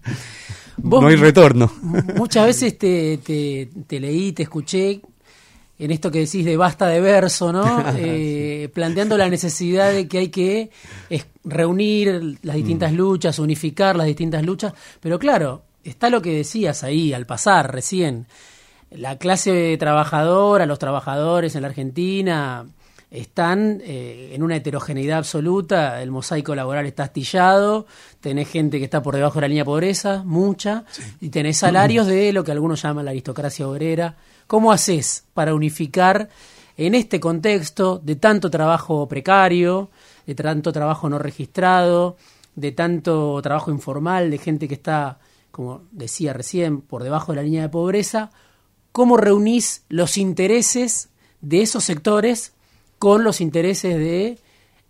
no 0.82 1.06
hay 1.06 1.16
retorno. 1.16 1.70
Muchas 2.16 2.46
veces 2.46 2.78
te, 2.78 3.18
te, 3.18 4.00
leí, 4.00 4.32
te 4.32 4.44
escuché 4.44 5.00
en 5.78 5.90
esto 5.90 6.10
que 6.10 6.20
decís 6.20 6.44
de 6.44 6.56
basta 6.56 6.86
de 6.86 7.00
verso, 7.00 7.52
¿no? 7.52 7.84
Eh, 7.98 8.68
planteando 8.72 9.16
la 9.16 9.28
necesidad 9.28 9.92
de 9.92 10.08
que 10.08 10.18
hay 10.18 10.28
que 10.28 10.70
reunir 11.44 12.38
las 12.42 12.56
distintas 12.56 12.92
mm. 12.92 12.96
luchas, 12.96 13.38
unificar 13.38 13.96
las 13.96 14.06
distintas 14.06 14.44
luchas, 14.44 14.72
pero 15.00 15.18
claro, 15.18 15.62
está 15.84 16.10
lo 16.10 16.20
que 16.20 16.32
decías 16.32 16.82
ahí 16.82 17.12
al 17.12 17.26
pasar 17.26 17.72
recién. 17.72 18.26
La 18.90 19.18
clase 19.18 19.76
trabajadora, 19.78 20.66
los 20.66 20.78
trabajadores 20.78 21.54
en 21.54 21.62
la 21.62 21.68
Argentina 21.68 22.66
están 23.10 23.80
eh, 23.84 24.32
en 24.34 24.42
una 24.42 24.56
heterogeneidad 24.56 25.18
absoluta, 25.18 26.02
el 26.02 26.10
mosaico 26.10 26.54
laboral 26.54 26.86
está 26.86 27.04
astillado, 27.04 27.86
tenés 28.20 28.48
gente 28.48 28.78
que 28.78 28.84
está 28.84 29.02
por 29.02 29.14
debajo 29.14 29.36
de 29.36 29.42
la 29.42 29.48
línea 29.48 29.62
de 29.62 29.66
pobreza, 29.66 30.22
mucha, 30.24 30.84
y 31.20 31.28
tenés 31.28 31.58
salarios 31.58 32.06
de 32.06 32.32
lo 32.32 32.42
que 32.42 32.52
algunos 32.52 32.82
llaman 32.82 33.04
la 33.04 33.12
aristocracia 33.12 33.68
obrera. 33.68 34.16
¿Cómo 34.46 34.72
haces 34.72 35.24
para 35.34 35.54
unificar 35.54 36.28
en 36.76 36.94
este 36.94 37.20
contexto 37.20 38.00
de 38.02 38.16
tanto 38.16 38.50
trabajo 38.50 39.08
precario, 39.08 39.90
de 40.26 40.34
tanto 40.34 40.72
trabajo 40.72 41.08
no 41.08 41.18
registrado, 41.18 42.16
de 42.54 42.72
tanto 42.72 43.40
trabajo 43.42 43.70
informal, 43.70 44.30
de 44.30 44.38
gente 44.38 44.66
que 44.66 44.74
está, 44.74 45.18
como 45.50 45.82
decía 45.92 46.32
recién, 46.32 46.80
por 46.80 47.02
debajo 47.02 47.32
de 47.32 47.36
la 47.36 47.42
línea 47.42 47.62
de 47.62 47.68
pobreza, 47.68 48.30
¿cómo 48.92 49.16
reunís 49.16 49.84
los 49.88 50.18
intereses 50.18 51.10
de 51.40 51.62
esos 51.62 51.84
sectores 51.84 52.55
con 52.98 53.24
los 53.24 53.40
intereses 53.40 53.96
de 53.96 54.38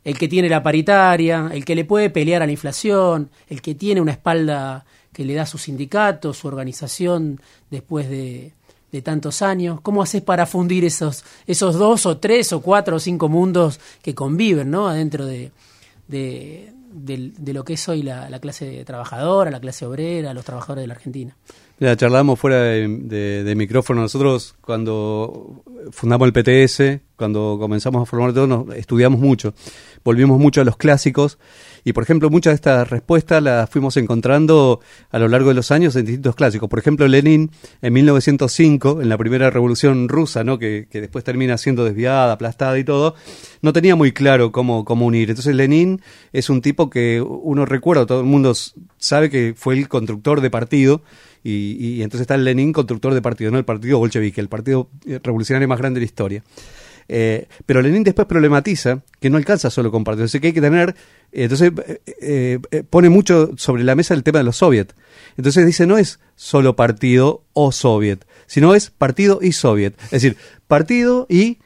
el 0.05 0.19
que 0.19 0.29
tiene 0.29 0.49
la 0.49 0.63
paritaria, 0.63 1.51
el 1.53 1.65
que 1.65 1.75
le 1.75 1.85
puede 1.85 2.11
pelear 2.11 2.41
a 2.41 2.47
la 2.47 2.53
inflación, 2.53 3.29
el 3.49 3.61
que 3.61 3.75
tiene 3.75 4.01
una 4.01 4.13
espalda 4.13 4.85
que 5.13 5.25
le 5.25 5.35
da 5.35 5.47
su 5.47 5.59
sindicato, 5.59 6.33
su 6.33 6.47
organización 6.47 7.41
después 7.71 8.09
de, 8.09 8.53
tantos 9.03 9.43
años? 9.43 9.81
¿Cómo 9.83 10.03
haces 10.03 10.23
para 10.23 10.47
fundir 10.47 10.83
esos, 10.85 11.23
esos 11.47 11.75
dos 11.75 12.07
o 12.07 12.17
tres 12.17 12.51
o 12.55 12.63
cuatro 12.63 12.97
o 12.97 12.99
cinco 12.99 13.29
mundos 13.29 13.79
que 14.01 14.15
conviven 14.15 14.71
¿no? 14.71 14.89
adentro 14.89 15.27
de, 15.27 15.53
de, 16.09 16.73
lo 17.53 17.63
que 17.63 17.75
es 17.75 17.89
hoy 17.91 18.03
la, 18.03 18.39
clase 18.41 18.85
trabajadora, 18.87 19.51
la 19.51 19.61
clase 19.61 19.85
obrera, 19.85 20.33
los 20.33 20.47
trabajadores 20.47 20.85
de 20.85 20.89
la 20.89 20.95
Argentina? 20.95 21.37
Mira, 21.79 21.95
charlamos 21.95 22.39
fuera 22.41 22.63
de, 22.63 23.55
micrófono. 23.55 24.01
Nosotros 24.01 24.55
cuando 24.63 25.63
fundamos 25.91 26.27
el 26.27 26.33
PTS, 26.33 27.03
cuando 27.17 27.59
comenzamos 27.61 28.03
a 28.03 28.07
formar 28.07 28.33
todo, 28.33 28.47
nos 28.47 28.75
estudiamos 28.77 29.21
mucho. 29.21 29.53
Volvimos 30.03 30.41
mucho 30.41 30.63
a 30.63 30.65
los 30.65 30.79
clásicos 30.79 31.39
y, 31.87 31.93
por 31.93 32.03
ejemplo, 32.03 32.31
muchas 32.31 32.51
de 32.51 32.55
estas 32.57 32.91
respuestas 32.91 33.41
las 33.41 33.71
fuimos 33.71 33.97
encontrando 33.97 34.81
a 35.09 35.21
lo 35.21 35.29
largo 35.29 35.51
de 35.51 35.55
los 35.55 35.71
años 35.71 35.95
en 35.95 36.05
distintos 36.05 36.35
clásicos. 36.35 36.69
Por 36.69 36.81
ejemplo, 36.81 37.07
Lenin 37.07 37.53
en 37.81 37.93
1905, 37.93 39.03
en 39.03 39.09
la 39.09 39.17
primera 39.17 39.51
revolución 39.51 40.09
rusa, 40.09 40.43
¿no? 40.43 40.59
que, 40.59 40.89
que 40.91 41.01
después 41.01 41.23
termina 41.23 41.57
siendo 41.57 41.85
desviada, 41.85 42.33
aplastada 42.33 42.77
y 42.77 42.83
todo, 42.83 43.15
no 43.63 43.73
tenía 43.73 43.95
muy 43.95 44.11
claro 44.11 44.51
cómo, 44.51 44.85
cómo 44.85 45.07
unir. 45.07 45.31
Entonces 45.31 45.55
Lenin 45.55 46.03
es 46.33 46.51
un 46.51 46.61
tipo 46.61 46.91
que 46.91 47.21
uno 47.21 47.65
recuerda, 47.65 48.05
todo 48.05 48.19
el 48.19 48.27
mundo 48.27 48.53
sabe 48.99 49.31
que 49.31 49.55
fue 49.57 49.75
el 49.75 49.89
constructor 49.89 50.41
de 50.41 50.51
partido 50.51 51.03
y, 51.45 52.03
entonces 52.03 52.23
está 52.23 52.37
Lenin, 52.37 52.73
constructor 52.73 53.15
de 53.15 53.23
partido, 53.23 53.53
no 53.53 53.59
el 53.59 53.65
partido 53.65 54.01
bolchevique, 54.01 54.41
el 54.41 54.49
partido 54.49 54.91
revolucionario 55.23 55.69
más 55.69 55.79
grande 55.79 56.01
de 56.01 56.07
la 56.07 56.07
historia. 56.07 56.43
Eh, 57.09 57.47
pero 57.65 57.83
Lenin 57.83 58.03
después 58.03 58.27
problematiza 58.27 59.03
que 59.21 59.31
no 59.31 59.37
alcanza 59.37 59.71
solo 59.71 59.91
con 59.91 60.05
partidos, 60.05 60.33
que 60.33 60.49
hay 60.49 60.53
que 60.53 60.61
tener, 60.61 60.95
entonces 61.33 61.73
eh, 62.21 62.59
eh, 62.71 62.83
pone 62.89 63.09
mucho 63.09 63.51
sobre 63.57 63.85
la 63.85 63.95
mesa 63.95 64.15
el 64.15 64.23
tema 64.23 64.39
de 64.39 64.45
los 64.45 64.57
soviets. 64.57 64.95
Entonces 65.37 65.67
dice, 65.67 65.87
no 65.87 65.99
es 65.99 66.21
solo 66.35 66.77
partido 66.77 67.45
o 67.53 67.73
soviet, 67.73 68.27
sino 68.47 68.75
es 68.75 68.91
partido 68.91 69.39
y 69.43 69.53
soviet. 69.53 69.95
Es 70.05 70.11
decir, 70.11 70.37
partido 70.67 71.27
y 71.29 71.59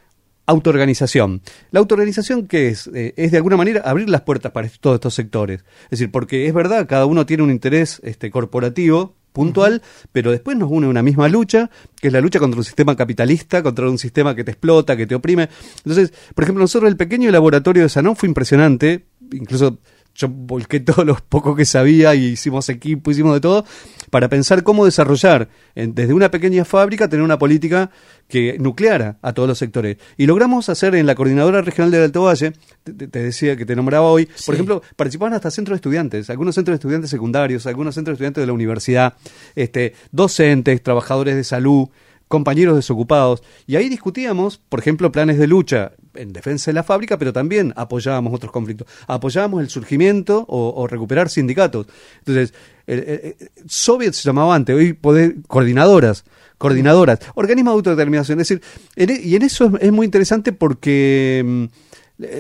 autoorganización. 0.46 1.42
La 1.70 1.81
autoorganización, 1.81 2.48
¿qué 2.48 2.68
es? 2.68 2.90
es 2.92 3.31
de 3.31 3.37
alguna 3.37 3.57
manera 3.57 3.83
abrir 3.83 4.09
las 4.11 4.22
puertas 4.22 4.50
para 4.53 4.68
todos 4.81 4.96
estos 4.96 5.14
sectores. 5.14 5.64
Es 5.85 5.90
decir, 5.90 6.11
porque 6.11 6.46
es 6.46 6.55
verdad, 6.55 6.87
cada 6.88 7.07
uno 7.07 7.24
tiene 7.24 7.44
un 7.44 7.50
interés 7.50 8.00
este, 8.03 8.31
corporativo 8.31 9.14
puntual, 9.32 9.82
pero 10.12 10.30
después 10.30 10.56
nos 10.56 10.70
une 10.70 10.86
una 10.86 11.02
misma 11.02 11.28
lucha, 11.28 11.70
que 12.00 12.08
es 12.08 12.12
la 12.12 12.20
lucha 12.20 12.38
contra 12.38 12.58
un 12.58 12.64
sistema 12.64 12.96
capitalista, 12.96 13.62
contra 13.62 13.88
un 13.88 13.98
sistema 13.98 14.34
que 14.34 14.44
te 14.44 14.52
explota, 14.52 14.96
que 14.96 15.06
te 15.06 15.14
oprime. 15.14 15.48
Entonces, 15.78 16.12
por 16.34 16.44
ejemplo, 16.44 16.62
nosotros 16.62 16.90
el 16.90 16.96
pequeño 16.96 17.30
laboratorio 17.30 17.82
de 17.82 17.88
Sanón 17.88 18.16
fue 18.16 18.28
impresionante, 18.28 19.06
incluso 19.32 19.78
yo 20.20 20.28
volqué 20.28 20.80
todo 20.80 21.04
lo 21.04 21.16
poco 21.16 21.56
que 21.56 21.64
sabía 21.64 22.14
y 22.14 22.26
hicimos 22.26 22.68
equipo, 22.68 23.11
hicimos 23.11 23.35
de 23.35 23.40
todo, 23.40 23.64
para 24.11 24.28
pensar 24.28 24.62
cómo 24.62 24.85
desarrollar 24.85 25.48
desde 25.74 26.12
una 26.12 26.30
pequeña 26.30 26.64
fábrica, 26.64 27.09
tener 27.09 27.24
una 27.24 27.38
política 27.38 27.90
que 28.28 28.56
nucleara 28.59 29.18
a 29.22 29.33
todos 29.33 29.48
los 29.48 29.59
sectores. 29.59 29.96
Y 30.16 30.26
logramos 30.26 30.68
hacer 30.68 30.94
en 30.94 31.06
la 31.06 31.14
Coordinadora 31.14 31.62
Regional 31.62 31.90
del 31.90 32.02
Alto 32.04 32.22
Valle, 32.22 32.52
te, 32.85 33.06
decía 33.06 33.56
que 33.56 33.64
te 33.64 33.74
nombraba 33.74 34.06
hoy, 34.06 34.28
por 34.46 34.54
ejemplo, 34.54 34.83
participaban 34.96 35.35
hasta 35.35 35.50
centros 35.50 35.74
de 35.74 35.76
estudiantes, 35.76 36.30
algunos 36.30 36.54
centros 36.54 36.74
de 36.74 36.76
estudiantes 36.76 37.11
secundarios, 37.11 37.66
algunos 37.66 37.94
centros 37.94 38.12
de 38.12 38.16
estudiantes 38.16 38.42
de 38.42 38.46
la 38.46 38.52
universidad, 38.52 39.14
este, 39.54 39.94
docentes, 40.12 40.83
trabajadores 40.83 41.37
de 41.37 41.44
salud, 41.44 41.88
compañeros 42.30 42.76
desocupados. 42.76 43.42
Y 43.66 43.74
ahí 43.74 43.88
discutíamos, 43.88 44.58
por 44.68 44.78
ejemplo, 44.78 45.10
planes 45.10 45.36
de 45.36 45.48
lucha 45.48 45.94
en 46.14 46.32
defensa 46.32 46.70
de 46.70 46.74
la 46.74 46.84
fábrica, 46.84 47.18
pero 47.18 47.32
también 47.32 47.74
apoyábamos 47.74 48.32
otros 48.32 48.52
conflictos. 48.52 48.86
Apoyábamos 49.08 49.60
el 49.62 49.68
surgimiento 49.68 50.44
o, 50.48 50.86
recuperar 50.86 51.28
sindicatos. 51.28 51.88
Entonces, 52.20 52.54
el, 52.86 53.34
Soviet 53.66 54.12
se 54.12 54.22
llamaba 54.22 54.54
antes, 54.54 54.76
hoy 54.76 54.92
poder, 54.92 55.38
coordinadoras, 55.48 56.24
coordinadoras, 56.56 57.18
organismos 57.34 57.74
de 57.74 57.76
autodeterminación. 57.78 58.40
Es 58.40 58.48
decir, 58.48 58.62
e, 58.94 59.20
y 59.24 59.34
en 59.34 59.42
eso 59.42 59.72
es, 59.80 59.90
muy 59.90 60.04
interesante 60.04 60.52
porque 60.52 61.42
mm, 61.44 61.64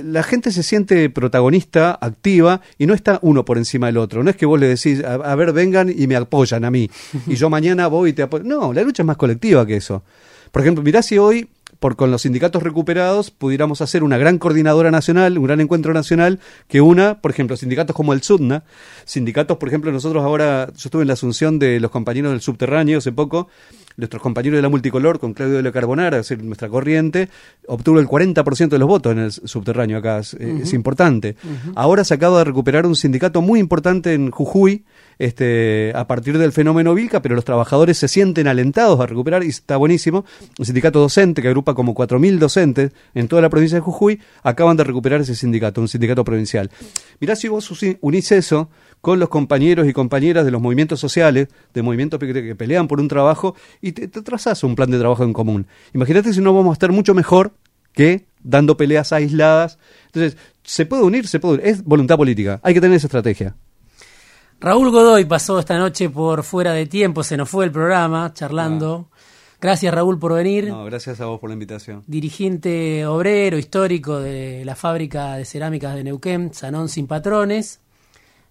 la 0.04 0.22
gente 0.22 0.50
se 0.50 0.62
siente 0.62 1.08
protagonista, 1.10 1.98
activa, 2.00 2.60
y 2.78 2.86
no 2.86 2.94
está 2.94 3.18
uno 3.22 3.44
por 3.44 3.58
encima 3.58 3.86
del 3.86 3.96
otro. 3.96 4.22
No 4.22 4.30
es 4.30 4.36
que 4.36 4.46
vos 4.46 4.58
le 4.58 4.68
decís, 4.68 5.02
a, 5.04 5.34
ver, 5.34 5.52
vengan 5.52 5.92
y 5.94 6.06
me 6.06 6.16
apoyan 6.16 6.64
a 6.64 6.70
mí, 6.70 6.90
y 7.26 7.34
yo 7.34 7.50
mañana 7.50 7.86
voy 7.86 8.10
y 8.10 8.12
te 8.12 8.22
apoyo. 8.22 8.44
No, 8.44 8.72
la 8.72 8.82
lucha 8.82 9.02
es 9.02 9.06
más 9.06 9.16
colectiva 9.16 9.66
que 9.66 9.76
eso. 9.76 10.02
Por 10.50 10.62
ejemplo, 10.62 10.82
mirá 10.82 11.02
si 11.02 11.18
hoy 11.18 11.48
por 11.80 11.96
con 11.96 12.10
los 12.10 12.22
sindicatos 12.22 12.62
recuperados 12.62 13.30
pudiéramos 13.30 13.80
hacer 13.80 14.04
una 14.04 14.18
gran 14.18 14.38
coordinadora 14.38 14.90
nacional, 14.90 15.38
un 15.38 15.44
gran 15.44 15.60
encuentro 15.60 15.94
nacional, 15.94 16.38
que 16.68 16.80
una, 16.80 17.20
por 17.20 17.30
ejemplo, 17.30 17.56
sindicatos 17.56 17.96
como 17.96 18.12
el 18.12 18.22
SUDNA, 18.22 18.64
sindicatos, 19.04 19.56
por 19.56 19.68
ejemplo, 19.68 19.90
nosotros 19.90 20.22
ahora, 20.22 20.66
yo 20.68 20.86
estuve 20.86 21.02
en 21.02 21.08
la 21.08 21.14
asunción 21.14 21.58
de 21.58 21.80
los 21.80 21.90
compañeros 21.90 22.32
del 22.32 22.42
subterráneo 22.42 22.98
hace 22.98 23.12
poco, 23.12 23.48
nuestros 23.96 24.22
compañeros 24.22 24.58
de 24.58 24.62
la 24.62 24.68
multicolor 24.68 25.18
con 25.18 25.32
Claudio 25.32 25.56
de 25.56 25.62
la 25.62 25.72
Carbonara, 25.72 26.18
es 26.18 26.28
decir, 26.28 26.44
nuestra 26.44 26.68
corriente, 26.68 27.28
obtuvo 27.66 27.98
el 27.98 28.06
40% 28.06 28.68
de 28.68 28.78
los 28.78 28.88
votos 28.88 29.12
en 29.12 29.18
el 29.18 29.32
subterráneo 29.32 29.98
acá, 29.98 30.18
es, 30.18 30.72
importante. 30.72 31.36
Ahora 31.74 32.04
se 32.04 32.14
acaba 32.14 32.38
de 32.38 32.44
recuperar 32.44 32.86
un 32.86 32.94
sindicato 32.94 33.40
muy 33.40 33.58
importante 33.58 34.14
en 34.14 34.30
Jujuy, 34.30 34.84
este, 35.20 35.92
a 35.94 36.06
partir 36.06 36.38
del 36.38 36.50
fenómeno 36.50 36.94
Vilca, 36.94 37.20
pero 37.20 37.34
los 37.34 37.44
trabajadores 37.44 37.98
se 37.98 38.08
sienten 38.08 38.48
alentados 38.48 38.98
a 39.00 39.06
recuperar 39.06 39.44
y 39.44 39.48
está 39.48 39.76
buenísimo. 39.76 40.24
Un 40.58 40.64
sindicato 40.64 40.98
docente 40.98 41.42
que 41.42 41.48
agrupa 41.48 41.74
como 41.74 41.94
4.000 41.94 42.38
docentes 42.38 42.92
en 43.14 43.28
toda 43.28 43.42
la 43.42 43.50
provincia 43.50 43.76
de 43.76 43.82
Jujuy, 43.82 44.18
acaban 44.42 44.78
de 44.78 44.84
recuperar 44.84 45.20
ese 45.20 45.34
sindicato, 45.34 45.82
un 45.82 45.88
sindicato 45.88 46.24
provincial. 46.24 46.70
Mirá 47.20 47.36
si 47.36 47.48
vos 47.48 47.70
unís 48.00 48.32
eso 48.32 48.70
con 49.02 49.20
los 49.20 49.28
compañeros 49.28 49.86
y 49.86 49.92
compañeras 49.92 50.46
de 50.46 50.52
los 50.52 50.62
movimientos 50.62 50.98
sociales, 51.00 51.48
de 51.74 51.82
movimientos 51.82 52.18
que, 52.18 52.54
pelean 52.54 52.88
por 52.88 52.98
un 52.98 53.08
trabajo, 53.08 53.54
y 53.82 53.92
te, 53.92 54.08
te 54.08 54.22
trazas 54.22 54.64
un 54.64 54.74
plan 54.74 54.90
de 54.90 54.98
trabajo 54.98 55.22
en 55.22 55.34
común. 55.34 55.66
Imagínate 55.92 56.32
si 56.32 56.40
no 56.40 56.54
vamos 56.54 56.70
a 56.70 56.72
estar 56.72 56.92
mucho 56.92 57.12
mejor 57.12 57.52
que 57.92 58.24
dando 58.42 58.78
peleas 58.78 59.12
aisladas. 59.12 59.78
Entonces, 60.06 60.38
se 60.62 60.86
puede 60.86 61.02
unir, 61.02 61.26
se 61.26 61.40
puede 61.40 61.56
unir. 61.56 61.66
Es 61.66 61.84
voluntad 61.84 62.16
política. 62.16 62.58
Hay 62.62 62.72
que 62.72 62.80
tener 62.80 62.96
esa 62.96 63.06
estrategia. 63.06 63.54
Raúl 64.60 64.90
Godoy 64.90 65.24
pasó 65.24 65.58
esta 65.58 65.78
noche 65.78 66.10
por 66.10 66.42
fuera 66.42 66.72
de 66.72 66.86
tiempo, 66.86 67.22
se 67.22 67.36
nos 67.36 67.48
fue 67.48 67.64
el 67.64 67.72
programa 67.72 68.32
charlando. 68.34 69.08
Ah. 69.10 69.16
Gracias 69.60 69.92
Raúl 69.92 70.18
por 70.18 70.34
venir. 70.34 70.68
No, 70.68 70.84
gracias 70.84 71.20
a 71.20 71.26
vos 71.26 71.40
por 71.40 71.50
la 71.50 71.54
invitación. 71.54 72.02
Dirigente 72.06 73.04
obrero 73.06 73.58
histórico 73.58 74.18
de 74.18 74.64
la 74.64 74.74
fábrica 74.74 75.36
de 75.36 75.44
cerámicas 75.44 75.94
de 75.94 76.04
Neuquén, 76.04 76.54
Sanón 76.54 76.88
Sin 76.88 77.06
Patrones 77.06 77.80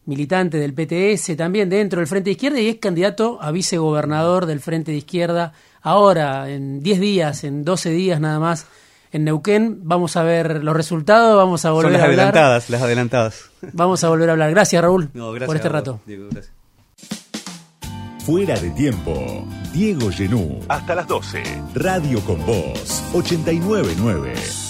militante 0.09 0.57
del 0.57 0.73
PTS, 0.73 1.37
también 1.37 1.69
dentro 1.69 1.99
del 1.99 2.07
Frente 2.07 2.29
de 2.29 2.31
Izquierda 2.31 2.59
y 2.59 2.67
es 2.67 2.77
candidato 2.77 3.37
a 3.41 3.51
vicegobernador 3.51 4.47
del 4.47 4.59
Frente 4.59 4.91
de 4.91 4.97
Izquierda. 4.97 5.53
Ahora, 5.83 6.49
en 6.49 6.81
10 6.81 6.99
días, 6.99 7.43
en 7.43 7.63
12 7.63 7.91
días 7.91 8.19
nada 8.19 8.39
más, 8.39 8.65
en 9.11 9.23
Neuquén. 9.23 9.79
Vamos 9.83 10.15
a 10.17 10.23
ver 10.23 10.63
los 10.63 10.75
resultados, 10.75 11.35
vamos 11.35 11.65
a 11.65 11.71
volver 11.71 11.93
las 11.93 12.01
a 12.01 12.05
hablar. 12.05 12.19
adelantadas, 12.19 12.69
las 12.69 12.81
adelantadas. 12.81 13.49
Vamos 13.73 14.03
a 14.03 14.09
volver 14.09 14.29
a 14.29 14.33
hablar. 14.33 14.51
Gracias, 14.51 14.81
Raúl, 14.81 15.09
por 15.09 15.55
este 15.55 15.69
rato. 15.69 15.99
Fuera 18.25 18.59
de 18.59 18.69
tiempo, 18.71 19.47
Diego 19.73 20.11
Genú. 20.11 20.59
Hasta 20.67 20.95
las 20.95 21.07
12. 21.07 21.43
Radio 21.73 22.21
con 22.21 22.45
Voz, 22.45 23.03
899. 23.13 24.68